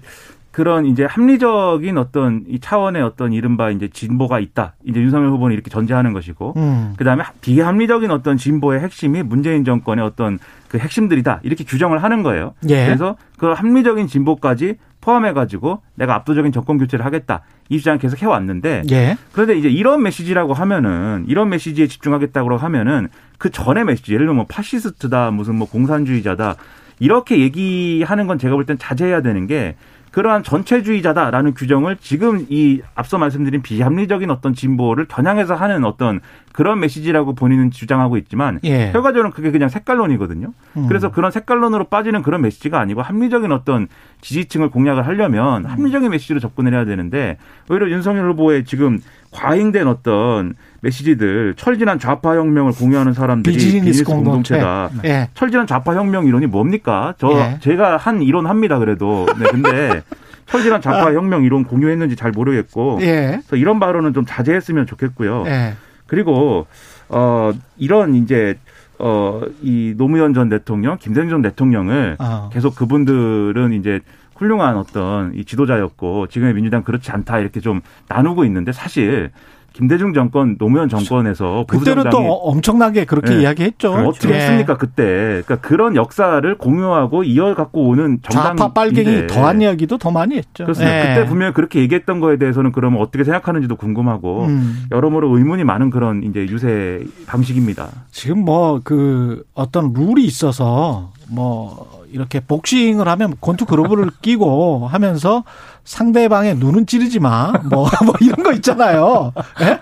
그런 0.56 0.86
이제 0.86 1.04
합리적인 1.04 1.98
어떤 1.98 2.46
이 2.48 2.62
차원의 2.62 3.02
어떤 3.02 3.34
이른바 3.34 3.72
이제 3.72 3.90
진보가 3.90 4.40
있다. 4.40 4.76
이제 4.86 5.02
윤석열 5.02 5.30
후보는 5.32 5.54
이렇게 5.54 5.70
전제하는 5.70 6.14
것이고, 6.14 6.54
음. 6.56 6.94
그 6.96 7.04
다음에 7.04 7.26
비합리적인 7.42 8.10
어떤 8.10 8.38
진보의 8.38 8.80
핵심이 8.80 9.22
문재인 9.22 9.66
정권의 9.66 10.06
어떤 10.06 10.40
그 10.70 10.78
핵심들이다. 10.78 11.42
이렇게 11.44 11.66
규정을 11.66 12.02
하는 12.02 12.24
거예요. 12.24 12.54
예. 12.70 12.86
그래서 12.86 13.18
그 13.38 13.48
합리적인 13.48 14.08
진보까지 14.08 14.78
포함해가지고 15.02 15.82
내가 15.96 16.16
압도적인 16.16 16.54
정권 16.54 16.78
교체를 16.78 17.04
하겠다. 17.04 17.42
이 17.68 17.78
주장 17.78 17.98
계속 17.98 18.22
해왔는데, 18.22 18.84
예. 18.92 19.18
그런데 19.34 19.58
이제 19.58 19.68
이런 19.68 20.04
메시지라고 20.04 20.54
하면은 20.54 21.26
이런 21.28 21.50
메시지에 21.50 21.88
집중하겠다고 21.88 22.56
하면은 22.56 23.10
그 23.38 23.52
전에 23.52 23.84
메시지, 23.84 24.14
예를 24.14 24.26
들면 24.26 24.38
뭐 24.38 24.46
파시스트다, 24.48 25.32
무슨 25.32 25.56
뭐 25.56 25.68
공산주의자다. 25.68 26.56
이렇게 27.00 27.40
얘기하는 27.42 28.26
건 28.26 28.40
제가 28.40 28.56
볼 28.56 28.66
땐 28.66 28.78
자제해야 28.78 29.22
되는 29.22 29.48
게 29.48 29.76
그러한 30.16 30.44
전체주의자다라는 30.44 31.56
규정을 31.56 31.98
지금 32.00 32.46
이 32.48 32.80
앞서 32.96 33.18
말씀드린 33.18 33.62
비합리적인 33.62 34.32
어떤 34.32 34.54
진보를 34.54 35.08
겨냥해서 35.10 35.56
하는 35.56 35.84
어떤 35.84 36.22
그런 36.54 36.80
메시지라고 36.80 37.36
본인은 37.36 37.72
주장하고 37.72 38.16
있지만 38.20 38.62
예. 38.64 38.92
결과적으로는 38.94 39.32
그게 39.32 39.52
그냥 39.52 39.68
색깔론이거든요. 39.68 40.54
음. 40.78 40.88
그래서 40.88 41.12
그런 41.12 41.32
색깔론으로 41.32 41.90
빠지는 41.90 42.22
그런 42.22 42.44
메시지가 42.44 42.80
아니고 42.80 43.02
합리적인 43.02 43.52
어떤 43.52 43.90
지지층을 44.22 44.70
공략을 44.70 45.06
하려면 45.06 45.66
음. 45.66 45.70
합리적인 45.70 46.10
메시지로 46.10 46.40
접근을 46.40 46.74
해야 46.74 46.86
되는데 46.86 47.38
오히려 47.70 47.90
윤석열 47.90 48.30
후보의 48.30 48.64
지금 48.64 49.02
과잉된 49.36 49.88
어떤 49.88 50.56
메시지들 50.82 51.56
철진한 51.58 52.00
좌파 52.00 52.36
혁명을 52.36 52.72
공유하는 52.72 53.14
사람들이 53.14 53.56
비즈니스 53.56 54.04
공동체다. 54.04 54.90
예. 55.04 55.30
철진한 55.34 55.68
좌파 55.68 55.94
혁명 55.96 56.26
이론이 56.26 56.48
뭡니까? 56.48 57.14
저 57.18 57.32
예. 57.32 57.60
제가 57.60 57.98
한 57.98 58.22
이론 58.22 58.48
합니다. 58.48 58.80
그래도 58.80 59.26
네, 59.38 59.46
근데 59.52 60.02
철진한 60.48 60.82
좌파 60.82 61.08
아. 61.08 61.14
혁명 61.14 61.44
이론 61.44 61.66
공유했는지 61.66 62.16
잘 62.16 62.32
모르겠고 62.32 63.00
예. 63.02 63.40
그래서 63.42 63.56
이런 63.58 63.80
발언은 63.80 64.14
좀 64.14 64.26
자제했으면 64.26 64.86
좋겠고요. 64.88 65.44
예. 65.48 65.74
그리고 66.08 66.66
어 67.10 67.52
이런 67.78 68.16
이제 68.16 68.58
어이 68.98 69.96
노무현 69.98 70.34
전 70.34 70.48
대통령, 70.48 70.98
김대중 70.98 71.30
전 71.30 71.42
대통령을 71.42 72.16
어. 72.20 72.50
계속 72.54 72.76
그분들은 72.76 73.74
이제 73.74 74.00
훌륭한 74.36 74.78
어떤 74.78 75.34
이 75.36 75.46
지도자였고 75.46 76.28
지금의 76.28 76.54
민주당 76.54 76.84
그렇지 76.84 77.12
않다 77.12 77.40
이렇게 77.40 77.60
좀 77.60 77.82
나누고 78.08 78.46
있는데 78.46 78.72
사실 78.72 79.32
김대중 79.76 80.14
정권, 80.14 80.58
노무현 80.58 80.88
정권에서 80.88 81.66
그때는 81.68 82.10
또 82.10 82.20
엄청나게 82.20 83.04
그렇게 83.04 83.36
네. 83.36 83.42
이야기했죠. 83.42 83.92
그렇죠. 83.92 84.08
어떻게 84.10 84.28
네. 84.30 84.36
했습니까 84.40 84.78
그때? 84.78 85.44
그러니까 85.46 85.58
그런 85.58 85.98
역사를 85.98 86.58
공유하고 86.58 87.26
이어 87.26 87.54
갖고 87.56 87.90
오는 87.90 88.20
정당 88.22 88.56
좌파 88.56 88.72
빨갱이 88.72 89.28
더한 89.28 89.62
이야기도 89.62 89.98
더 89.98 90.12
많이 90.12 90.38
했죠. 90.38 90.64
그렇습니다. 90.64 90.96
네. 90.96 91.16
그때 91.16 91.28
분명히 91.28 91.52
그렇게 91.54 91.82
얘기했던 91.82 92.22
거에 92.22 92.38
대해서는 92.38 92.72
그러면 92.72 93.02
어떻게 93.02 93.26
생각하는지도 93.26 93.76
궁금하고 93.76 94.46
음. 94.46 94.86
여러모로 94.94 95.38
의문이 95.38 95.66
많은 95.66 95.90
그런 95.90 96.24
이제 96.24 96.48
유세 96.48 97.04
방식입니다. 97.28 97.90
지금 98.12 98.46
뭐 98.46 98.80
그 98.86 99.44
어떤 99.56 99.92
룰이 99.94 100.24
있어서 100.24 101.12
뭐 101.28 102.05
이렇게 102.16 102.40
복싱을 102.40 103.08
하면 103.08 103.36
권투 103.42 103.66
그로브를 103.66 104.10
끼고 104.24 104.88
하면서 104.88 105.44
상대방의 105.84 106.56
눈은 106.56 106.88
찌르지 106.88 107.20
마. 107.20 107.52
뭐, 107.70 107.88
뭐 108.06 108.16
이런 108.22 108.42
거 108.44 108.54
있잖아요. 108.54 109.34
예? 109.62 109.80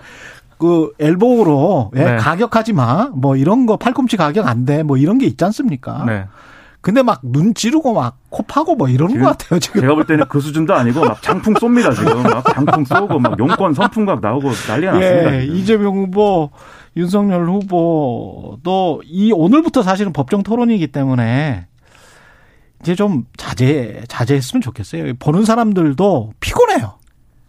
그 0.58 0.90
엘보우로 0.98 1.92
예? 1.96 2.04
네. 2.04 2.16
가격하지 2.16 2.72
마. 2.72 3.08
뭐 3.14 3.36
이런 3.36 3.66
거 3.66 3.76
팔꿈치 3.76 4.16
가격 4.16 4.46
안 4.48 4.64
돼. 4.64 4.82
뭐 4.82 4.96
이런 4.96 5.18
게 5.18 5.26
있지 5.26 5.44
않습니까? 5.44 6.04
네. 6.06 6.26
근데 6.80 7.02
막 7.02 7.22
눈 7.24 7.54
찌르고 7.54 7.94
막 7.94 8.16
코 8.28 8.42
파고 8.42 8.74
뭐 8.74 8.88
이러는 8.88 9.20
것 9.22 9.28
같아요 9.38 9.60
지금. 9.60 9.80
제가 9.80 9.94
볼 9.94 10.04
때는 10.06 10.24
그 10.28 10.40
수준도 10.40 10.74
아니고 10.74 11.04
막 11.04 11.22
장풍 11.22 11.54
쏩니다 11.54 11.94
지금. 11.94 12.22
막 12.24 12.44
장풍 12.52 12.84
쏘고 12.84 13.18
막 13.20 13.38
용건 13.38 13.72
선풍각 13.74 14.20
나오고 14.20 14.50
난리가 14.68 14.96
예, 14.96 14.98
났습니다. 15.00 15.40
지금. 15.40 15.56
이재명 15.56 15.94
후보, 15.94 16.50
윤석열 16.96 17.46
후보도 17.48 19.02
이 19.06 19.32
오늘부터 19.32 19.82
사실은 19.82 20.12
법정 20.12 20.42
토론이기 20.42 20.88
때문에 20.88 21.66
이제 22.84 22.94
좀 22.94 23.24
자제 23.38 24.02
자제했으면 24.08 24.60
좋겠어요. 24.60 25.14
보는 25.14 25.46
사람들도 25.46 26.34
피곤해요. 26.38 26.98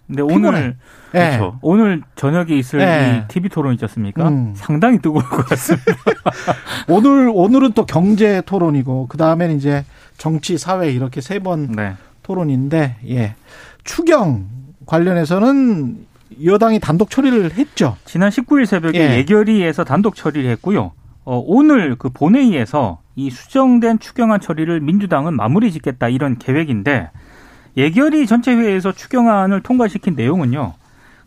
근데 0.08 0.22
오늘 0.22 0.78
네. 1.12 1.38
그렇죠. 1.38 1.60
오늘 1.62 2.02
저녁에 2.16 2.54
있을 2.56 2.80
네. 2.80 3.24
이 3.26 3.28
TV 3.28 3.50
토론 3.50 3.74
있지 3.74 3.84
않습니까? 3.86 4.30
음. 4.30 4.54
상당히 4.56 5.00
뜨거울 5.00 5.24
것 5.26 5.46
같습니다. 5.48 5.94
오늘 6.88 7.30
오늘은 7.34 7.74
또 7.74 7.86
경제 7.86 8.42
토론이고 8.46 9.08
그 9.10 9.18
다음에는 9.18 9.58
이제 9.58 9.84
정치 10.18 10.58
사회 10.58 10.90
이렇게 10.92 11.20
세번 11.20 11.74
네. 11.74 11.96
토론인데 12.24 12.98
예 13.10 13.36
추경 13.84 14.48
관련해서는 14.86 16.06
여당이 16.46 16.80
단독 16.80 17.10
처리를 17.10 17.54
했죠. 17.54 17.98
지난 18.06 18.30
19일 18.30 18.66
새벽에 18.66 19.00
예. 19.00 19.18
예결위에서 19.18 19.84
단독 19.84 20.16
처리를 20.16 20.50
했고요. 20.52 20.92
어, 21.26 21.44
오늘 21.46 21.96
그 21.98 22.10
본회의에서 22.10 23.00
이 23.16 23.30
수정된 23.30 24.00
추경안 24.00 24.40
처리를 24.40 24.82
민주당은 24.82 25.36
마무리 25.36 25.72
짓겠다 25.72 26.10
이런 26.10 26.38
계획인데 26.38 27.12
예결위 27.78 28.26
전체 28.28 28.54
회의에서 28.54 28.92
추경안을 28.92 29.62
통과시킨 29.62 30.16
내용은요. 30.16 30.74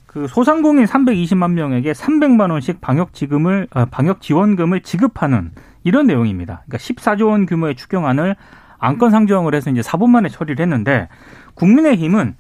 그 0.06 0.26
소상공인 0.26 0.86
320만 0.86 1.52
명에게 1.52 1.92
300만 1.92 2.50
원씩 2.50 2.80
방역 2.80 3.12
지금을 3.12 3.68
어, 3.74 3.84
방역 3.86 4.22
지원금을 4.22 4.80
지급하는 4.80 5.52
이런 5.84 6.06
내용입니다. 6.06 6.62
그러니까 6.66 6.78
14조 6.78 7.28
원 7.28 7.46
규모의 7.46 7.76
추경안을 7.76 8.36
안건 8.78 9.10
상정을 9.10 9.54
해서 9.54 9.70
이제 9.70 9.80
4분 9.80 10.08
만에 10.08 10.28
처리를 10.28 10.62
했는데 10.62 11.08
국민의힘은 11.54 12.36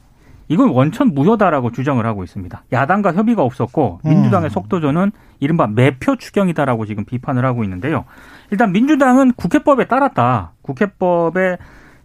이건 0.48 0.70
원천 0.70 1.14
무효다라고 1.14 1.72
주장을 1.72 2.04
하고 2.04 2.24
있습니다. 2.24 2.64
야당과 2.72 3.12
협의가 3.12 3.42
없었고 3.42 4.00
민주당의 4.02 4.48
음. 4.48 4.50
속도전은 4.50 5.12
이른바 5.40 5.66
매표 5.66 6.16
추경이다라고 6.16 6.86
지금 6.86 7.04
비판을 7.04 7.44
하고 7.44 7.64
있는데요. 7.64 8.04
일단 8.50 8.72
민주당은 8.72 9.32
국회법에 9.32 9.86
따랐다. 9.86 10.52
국회법에 10.62 11.58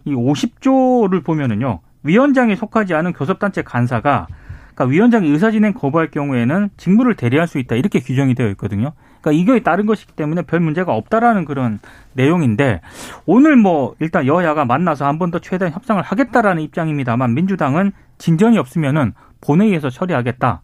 이 0.04 0.14
50조를 0.14 1.24
보면은요. 1.24 1.80
위원장에 2.02 2.54
속하지 2.54 2.94
않은 2.94 3.14
교섭단체 3.14 3.62
간사가 3.62 4.26
그러니까 4.74 4.92
위원장이 4.92 5.28
의사진행 5.28 5.72
거부할 5.72 6.10
경우에는 6.10 6.70
직무를 6.76 7.14
대리할 7.14 7.46
수 7.46 7.58
있다 7.58 7.76
이렇게 7.76 8.00
규정이 8.00 8.34
되어 8.34 8.48
있거든요. 8.50 8.92
그러니까 9.24 9.42
이거에 9.42 9.60
따른 9.60 9.86
것이기 9.86 10.12
때문에 10.12 10.42
별 10.42 10.60
문제가 10.60 10.92
없다라는 10.92 11.46
그런 11.46 11.78
내용인데 12.12 12.82
오늘 13.24 13.56
뭐 13.56 13.94
일단 13.98 14.26
여야가 14.26 14.64
만나서 14.66 15.06
한 15.06 15.18
번 15.18 15.30
더 15.30 15.38
최대한 15.38 15.72
협상을 15.72 16.02
하겠다라는 16.02 16.62
입장입니다만 16.62 17.32
민주당은 17.34 17.92
진전이 18.18 18.58
없으면은 18.58 19.14
본회의에서 19.40 19.88
처리하겠다 19.88 20.60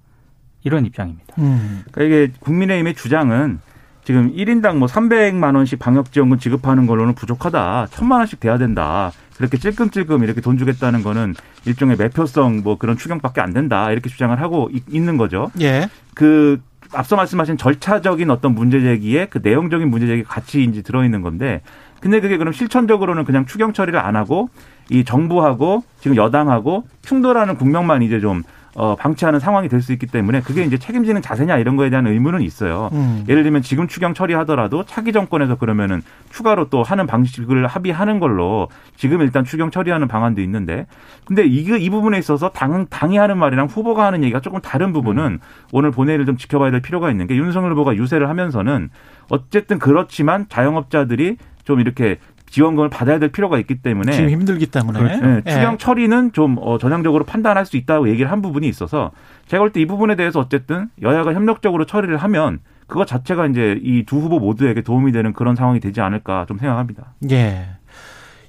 이런 0.64 0.84
입장입니다. 0.84 1.34
음. 1.38 1.82
그러니까 1.90 2.16
이게 2.26 2.32
국민의힘의 2.40 2.94
주장은 2.94 3.60
지금 4.04 4.32
1인당 4.34 4.76
뭐 4.76 4.88
300만 4.88 5.54
원씩 5.56 5.78
방역 5.78 6.12
지원금 6.12 6.38
지급하는 6.38 6.86
걸로는 6.86 7.14
부족하다. 7.14 7.86
1000만 7.90 8.12
원씩 8.18 8.40
돼야 8.40 8.58
된다. 8.58 9.12
그렇게 9.36 9.56
찔끔찔끔 9.56 10.22
이렇게 10.24 10.40
돈 10.42 10.58
주겠다는 10.58 11.02
거는 11.02 11.34
일종의 11.64 11.96
매표성 11.96 12.60
뭐 12.62 12.76
그런 12.76 12.96
추경밖에 12.98 13.40
안 13.40 13.52
된다. 13.54 13.90
이렇게 13.90 14.10
주장을 14.10 14.38
하고 14.40 14.68
있는 14.90 15.16
거죠. 15.16 15.50
예. 15.60 15.88
그 16.14 16.60
앞서 16.92 17.16
말씀하신 17.16 17.56
절차적인 17.56 18.30
어떤 18.30 18.54
문제 18.54 18.80
제기에 18.80 19.26
그 19.26 19.40
내용적인 19.42 19.88
문제 19.88 20.06
제기 20.06 20.24
같이 20.24 20.62
이제 20.64 20.82
들어있는 20.82 21.22
건데 21.22 21.62
근데 22.00 22.20
그게 22.20 22.36
그럼 22.36 22.52
실천적으로는 22.52 23.24
그냥 23.24 23.46
추경 23.46 23.72
처리를 23.72 23.98
안 23.98 24.16
하고 24.16 24.48
이 24.88 25.04
정부하고 25.04 25.84
지금 26.00 26.16
여당하고 26.16 26.84
충돌하는 27.02 27.56
국면만 27.56 28.02
이제 28.02 28.20
좀 28.20 28.42
어, 28.76 28.94
방치하는 28.94 29.40
상황이 29.40 29.68
될 29.68 29.80
수 29.80 29.92
있기 29.92 30.06
때문에 30.06 30.42
그게 30.42 30.62
이제 30.62 30.76
책임지는 30.76 31.22
자세냐 31.22 31.56
이런 31.56 31.76
거에 31.76 31.88
대한 31.90 32.06
의문은 32.06 32.42
있어요. 32.42 32.90
음. 32.92 33.24
예를 33.28 33.42
들면 33.42 33.62
지금 33.62 33.88
추경 33.88 34.12
처리하더라도 34.12 34.84
차기 34.84 35.12
정권에서 35.12 35.56
그러면은 35.56 36.02
추가로 36.30 36.68
또 36.68 36.82
하는 36.82 37.06
방식을 37.06 37.66
합의하는 37.66 38.20
걸로 38.20 38.68
지금 38.96 39.22
일단 39.22 39.44
추경 39.44 39.70
처리하는 39.70 40.06
방안도 40.06 40.42
있는데 40.42 40.86
근데 41.24 41.44
이게 41.44 41.78
이 41.78 41.88
부분에 41.88 42.18
있어서 42.18 42.50
당, 42.50 42.86
당이 42.88 43.16
하는 43.16 43.38
말이랑 43.38 43.66
후보가 43.66 44.04
하는 44.04 44.22
얘기가 44.22 44.40
조금 44.40 44.60
다른 44.60 44.92
부분은 44.92 45.24
음. 45.24 45.38
오늘 45.72 45.90
본회의를 45.90 46.26
좀 46.26 46.36
지켜봐야 46.36 46.70
될 46.70 46.82
필요가 46.82 47.10
있는 47.10 47.26
게 47.26 47.36
윤석열 47.36 47.72
후보가 47.72 47.96
유세를 47.96 48.28
하면서는 48.28 48.90
어쨌든 49.30 49.78
그렇지만 49.78 50.46
자영업자들이 50.48 51.36
좀 51.64 51.80
이렇게 51.80 52.18
지원금을 52.50 52.90
받아야 52.90 53.18
될 53.18 53.30
필요가 53.30 53.58
있기 53.58 53.76
때문에 53.80 54.12
지금 54.12 54.28
힘들기 54.30 54.66
때문에 54.66 54.98
그렇죠. 54.98 55.24
네, 55.24 55.42
추경 55.46 55.74
예. 55.74 55.78
처리는 55.78 56.32
좀 56.32 56.56
어, 56.60 56.78
전향적으로 56.78 57.24
판단할 57.24 57.64
수 57.64 57.76
있다고 57.76 58.08
얘기를 58.10 58.30
한 58.30 58.42
부분이 58.42 58.68
있어서 58.68 59.12
제가 59.46 59.62
볼 59.62 59.72
때 59.72 59.80
이 59.80 59.86
부분에 59.86 60.16
대해서 60.16 60.40
어쨌든 60.40 60.88
여야가 61.00 61.32
협력적으로 61.32 61.86
처리를 61.86 62.16
하면 62.18 62.58
그거 62.88 63.04
자체가 63.04 63.46
이제 63.46 63.78
이 63.82 64.04
두 64.04 64.18
후보 64.18 64.40
모두에게 64.40 64.82
도움이 64.82 65.12
되는 65.12 65.32
그런 65.32 65.54
상황이 65.56 65.78
되지 65.80 66.00
않을까 66.00 66.44
좀 66.48 66.58
생각합니다. 66.58 67.14
예. 67.30 67.68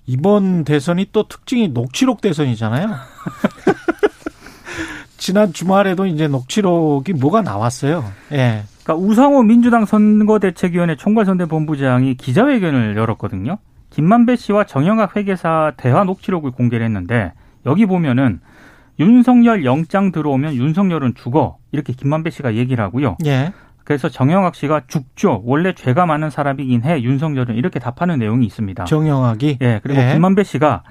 이번 0.07 0.63
대선이 0.63 1.07
또 1.11 1.27
특징이 1.27 1.67
녹취록 1.69 2.21
대선이잖아요. 2.21 2.89
지난 5.17 5.53
주말에도 5.53 6.07
이제 6.07 6.27
녹취록이 6.27 7.13
뭐가 7.13 7.43
나왔어요. 7.43 8.03
예. 8.31 8.63
그러니까 8.83 8.95
우상호 9.07 9.43
민주당 9.43 9.85
선거대책위원회 9.85 10.95
총괄선대본부장이 10.95 12.15
기자회견을 12.15 12.97
열었거든요. 12.97 13.59
김만배 13.91 14.37
씨와 14.37 14.63
정영학 14.63 15.15
회계사 15.15 15.73
대화 15.77 16.03
녹취록을 16.03 16.51
공개를 16.51 16.85
했는데 16.85 17.33
여기 17.65 17.85
보면은 17.85 18.39
윤석열 18.99 19.63
영장 19.65 20.11
들어오면 20.11 20.55
윤석열은 20.55 21.13
죽어 21.15 21.57
이렇게 21.71 21.93
김만배 21.93 22.29
씨가 22.29 22.55
얘기를 22.55 22.83
하고요. 22.83 23.17
예. 23.25 23.53
그래서 23.83 24.09
정영학 24.09 24.55
씨가 24.55 24.81
죽죠. 24.87 25.41
원래 25.43 25.73
죄가 25.73 26.05
많은 26.05 26.29
사람이긴 26.29 26.83
해. 26.83 27.01
윤석열은 27.01 27.55
이렇게 27.55 27.79
답하는 27.79 28.19
내용이 28.19 28.45
있습니다. 28.45 28.85
정영학이 28.85 29.57
예. 29.61 29.79
그리고 29.83 30.01
예. 30.01 30.13
김만배 30.13 30.43
씨가 30.43 30.83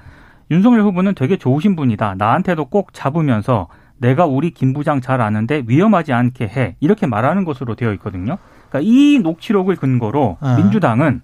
윤석열 0.51 0.81
후보는 0.81 1.15
되게 1.15 1.37
좋으신 1.37 1.75
분이다. 1.75 2.15
나한테도 2.17 2.65
꼭 2.65 2.93
잡으면서 2.93 3.67
내가 3.97 4.25
우리 4.25 4.51
김 4.51 4.73
부장 4.73 4.99
잘 4.99 5.21
아는데 5.21 5.63
위험하지 5.65 6.11
않게 6.11 6.45
해. 6.47 6.75
이렇게 6.79 7.07
말하는 7.07 7.45
것으로 7.45 7.75
되어 7.75 7.93
있거든요. 7.93 8.37
그러니까 8.69 8.79
이 8.91 9.19
녹취록을 9.19 9.77
근거로 9.77 10.37
아. 10.41 10.55
민주당은 10.57 11.21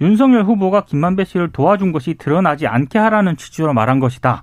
윤석열 0.00 0.44
후보가 0.44 0.84
김만배 0.86 1.24
씨를 1.24 1.50
도와준 1.52 1.92
것이 1.92 2.14
드러나지 2.14 2.66
않게 2.66 2.98
하라는 2.98 3.36
취지로 3.36 3.72
말한 3.74 4.00
것이다. 4.00 4.42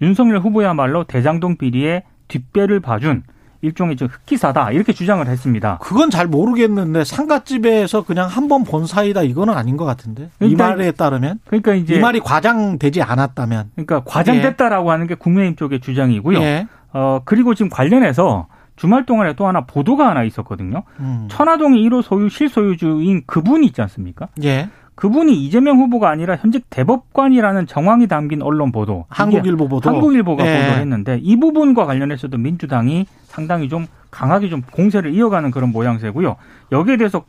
윤석열 0.00 0.38
후보야말로 0.38 1.04
대장동 1.04 1.56
비리에 1.56 2.04
뒷배를 2.28 2.80
봐준 2.80 3.22
일종의 3.64 3.94
좀 3.96 4.08
흑기사다 4.08 4.72
이렇게 4.72 4.92
주장을 4.92 5.24
했습니다. 5.24 5.78
그건 5.80 6.10
잘 6.10 6.26
모르겠는데 6.26 7.04
상가집에서 7.04 8.02
그냥 8.02 8.28
한 8.28 8.48
번 8.48 8.64
본 8.64 8.86
사이다 8.86 9.22
이거는 9.22 9.54
아닌 9.54 9.76
것 9.76 9.84
같은데 9.84 10.30
그러니까, 10.38 10.66
이 10.66 10.68
말에 10.68 10.90
따르면 10.92 11.38
그러니까 11.46 11.74
이제 11.74 11.94
이 11.96 12.00
말이 12.00 12.18
과장되지 12.20 13.02
않았다면 13.02 13.70
그러니까 13.74 14.02
과장됐다라고 14.04 14.88
예. 14.88 14.90
하는 14.90 15.06
게 15.06 15.14
국민의힘 15.14 15.56
쪽의 15.56 15.80
주장이고요. 15.80 16.38
예. 16.40 16.66
어 16.92 17.20
그리고 17.24 17.54
지금 17.54 17.70
관련해서 17.70 18.48
주말 18.74 19.06
동안에 19.06 19.34
또 19.34 19.46
하나 19.46 19.60
보도가 19.64 20.08
하나 20.08 20.24
있었거든요. 20.24 20.82
음. 20.98 21.28
천화동의 21.30 21.80
1호 21.88 22.02
소유 22.02 22.28
실소유주인 22.28 23.22
그분이 23.26 23.66
있지 23.66 23.80
않습니까? 23.82 24.28
예. 24.42 24.68
그분이 24.94 25.32
이재명 25.44 25.78
후보가 25.78 26.10
아니라 26.10 26.36
현직 26.36 26.68
대법관이라는 26.70 27.66
정황이 27.66 28.06
담긴 28.06 28.42
언론 28.42 28.72
보도. 28.72 29.06
한국일보 29.08 29.68
보도. 29.68 29.88
한국일보가 29.88 30.44
네. 30.44 30.60
보도를 30.60 30.80
했는데 30.80 31.18
이 31.22 31.36
부분과 31.36 31.86
관련해서도 31.86 32.38
민주당이 32.38 33.06
상당히 33.24 33.68
좀 33.68 33.86
강하게 34.10 34.48
좀 34.48 34.62
공세를 34.70 35.14
이어가는 35.14 35.50
그런 35.50 35.72
모양새고요. 35.72 36.36
여기에 36.72 36.98
대해서 36.98 37.24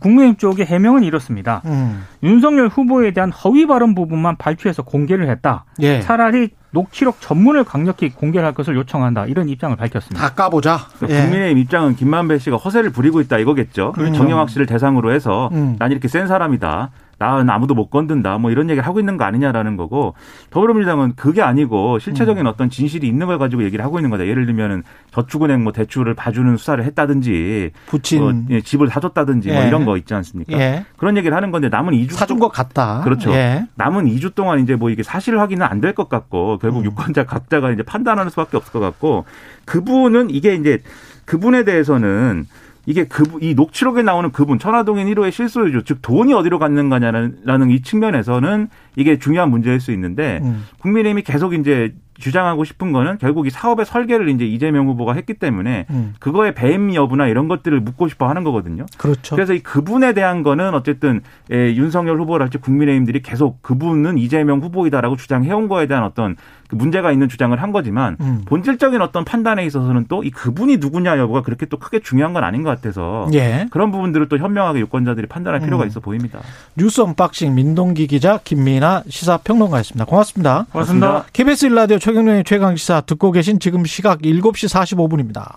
국민의힘 0.00 0.36
쪽의 0.36 0.66
해명은 0.66 1.02
이렇습니다. 1.04 1.60
음. 1.66 2.04
윤석열 2.22 2.68
후보에 2.68 3.10
대한 3.10 3.30
허위 3.30 3.66
발언 3.66 3.94
부분만 3.94 4.36
발표해서 4.36 4.82
공개를 4.82 5.28
했다. 5.28 5.64
예. 5.80 6.00
차라리 6.00 6.50
녹취록 6.72 7.20
전문을 7.20 7.64
강력히 7.64 8.10
공개할 8.10 8.52
것을 8.54 8.74
요청한다. 8.76 9.26
이런 9.26 9.48
입장을 9.48 9.76
밝혔습니다. 9.76 10.20
다 10.28 10.34
까보자. 10.34 10.88
그러니까 10.96 11.18
예. 11.18 11.22
국민의힘 11.22 11.58
입장은 11.58 11.96
김만배 11.96 12.38
씨가 12.38 12.56
허세를 12.56 12.90
부리고 12.90 13.20
있다 13.20 13.38
이거겠죠. 13.38 13.92
그렇죠. 13.92 14.14
정영학 14.14 14.50
씨를 14.50 14.66
대상으로 14.66 15.12
해서 15.12 15.50
음. 15.52 15.76
난 15.78 15.92
이렇게 15.92 16.08
센 16.08 16.26
사람이다. 16.26 16.90
나는 17.22 17.48
아무도 17.50 17.74
못 17.74 17.88
건든다. 17.88 18.38
뭐 18.38 18.50
이런 18.50 18.68
얘기를 18.68 18.84
하고 18.86 18.98
있는 18.98 19.16
거 19.16 19.24
아니냐라는 19.24 19.76
거고 19.76 20.14
더불어민주당은 20.50 21.14
그게 21.14 21.40
아니고 21.42 21.98
실체적인 22.00 22.44
음. 22.44 22.46
어떤 22.46 22.68
진실이 22.68 23.06
있는 23.06 23.26
걸 23.28 23.38
가지고 23.38 23.62
얘기를 23.62 23.84
하고 23.84 23.98
있는 23.98 24.10
거다. 24.10 24.26
예를 24.26 24.46
들면은 24.46 24.82
저축은행 25.12 25.62
뭐 25.62 25.72
대출을 25.72 26.14
봐주는 26.14 26.56
수사를 26.56 26.82
했다든지 26.84 27.70
부친 27.86 28.20
뭐 28.22 28.32
예, 28.50 28.60
집을 28.60 28.88
사줬다든지 28.88 29.48
뭐 29.48 29.56
예. 29.56 29.60
뭐 29.60 29.68
이런 29.68 29.84
거 29.84 29.96
있지 29.96 30.14
않습니까? 30.14 30.58
예. 30.58 30.84
그런 30.96 31.16
얘기를 31.16 31.36
하는 31.36 31.50
건데 31.52 31.68
남은 31.68 31.92
2주 31.94 32.12
사준 32.12 32.38
것 32.40 32.48
같다. 32.48 33.02
그렇죠. 33.04 33.30
예. 33.32 33.66
남은 33.76 34.06
2주 34.06 34.34
동안 34.34 34.58
이제 34.60 34.74
뭐 34.74 34.90
이게 34.90 35.02
사실 35.02 35.38
확인은 35.38 35.64
안 35.66 35.80
될 35.80 35.92
것 35.94 36.08
같고 36.08 36.58
결국 36.58 36.80
음. 36.80 36.84
유권자 36.86 37.24
각자가 37.24 37.70
이제 37.70 37.82
판단하는 37.82 38.30
수밖에 38.30 38.56
없을 38.56 38.72
것 38.72 38.80
같고 38.80 39.24
그분은 39.66 40.30
이게 40.30 40.54
이제 40.54 40.80
그분에 41.24 41.64
대해서는 41.64 42.46
이게 42.86 43.04
그, 43.04 43.24
이 43.40 43.54
녹취록에 43.54 44.02
나오는 44.02 44.32
그분, 44.32 44.58
천화동인 44.58 45.06
1호의 45.08 45.30
실소유주, 45.30 45.84
즉 45.84 45.98
돈이 46.02 46.32
어디로 46.34 46.58
갔는 46.58 46.88
거냐는 46.88 47.70
이 47.70 47.80
측면에서는 47.80 48.68
이게 48.96 49.18
중요한 49.18 49.50
문제일 49.50 49.80
수 49.80 49.92
있는데, 49.92 50.40
음. 50.42 50.64
국민의힘이 50.80 51.22
계속 51.22 51.54
이제 51.54 51.94
주장하고 52.22 52.64
싶은 52.64 52.92
거는 52.92 53.18
결국 53.18 53.46
이 53.46 53.50
사업의 53.50 53.84
설계를 53.84 54.30
이제 54.30 54.46
이재명 54.46 54.88
후보가 54.88 55.12
했기 55.12 55.34
때문에 55.34 55.84
음. 55.90 56.14
그거의 56.18 56.54
배임 56.54 56.94
여부나 56.94 57.26
이런 57.26 57.48
것들을 57.48 57.78
묻고 57.80 58.08
싶어 58.08 58.28
하는 58.28 58.44
거거든요. 58.44 58.86
그렇죠. 58.96 59.36
그래서 59.36 59.52
이 59.52 59.58
그분에 59.60 60.14
대한 60.14 60.42
거는 60.42 60.74
어쨌든 60.74 61.20
예, 61.52 61.74
윤석열 61.74 62.18
후보랄지 62.18 62.58
국민의힘들이 62.58 63.20
계속 63.20 63.60
그분은 63.62 64.16
이재명 64.16 64.60
후보이다라고 64.60 65.16
주장해온 65.16 65.68
거에 65.68 65.86
대한 65.86 66.04
어떤 66.04 66.36
그 66.68 66.76
문제가 66.76 67.12
있는 67.12 67.28
주장을 67.28 67.60
한 67.60 67.70
거지만 67.70 68.16
음. 68.20 68.42
본질적인 68.46 69.02
어떤 69.02 69.26
판단에 69.26 69.66
있어서는 69.66 70.06
또 70.08 70.22
이 70.22 70.30
그분이 70.30 70.76
누구냐 70.78 71.18
여부가 71.18 71.42
그렇게 71.42 71.66
또 71.66 71.78
크게 71.78 72.00
중요한 72.00 72.32
건 72.32 72.44
아닌 72.44 72.62
것 72.62 72.70
같아서 72.70 73.28
예. 73.34 73.66
그런 73.70 73.90
부분들을 73.90 74.28
또 74.28 74.38
현명하게 74.38 74.80
유권자들이 74.80 75.26
판단할 75.26 75.60
필요가 75.60 75.84
음. 75.84 75.88
있어 75.88 76.00
보입니다. 76.00 76.40
뉴스 76.76 77.00
언박싱 77.00 77.54
민동기 77.54 78.06
기자 78.06 78.38
김민아 78.42 79.02
시사평론가였습니다. 79.08 80.04
고맙습니다. 80.04 80.66
고맙습니다. 80.72 81.24
KBS 81.32 81.66
일라디오 81.66 81.98
최경영의 82.12 82.44
최강시사 82.44 83.00
듣고 83.02 83.32
계신 83.32 83.58
지금 83.58 83.86
시각 83.86 84.20
7시 84.20 84.68
45분입니다. 84.68 85.56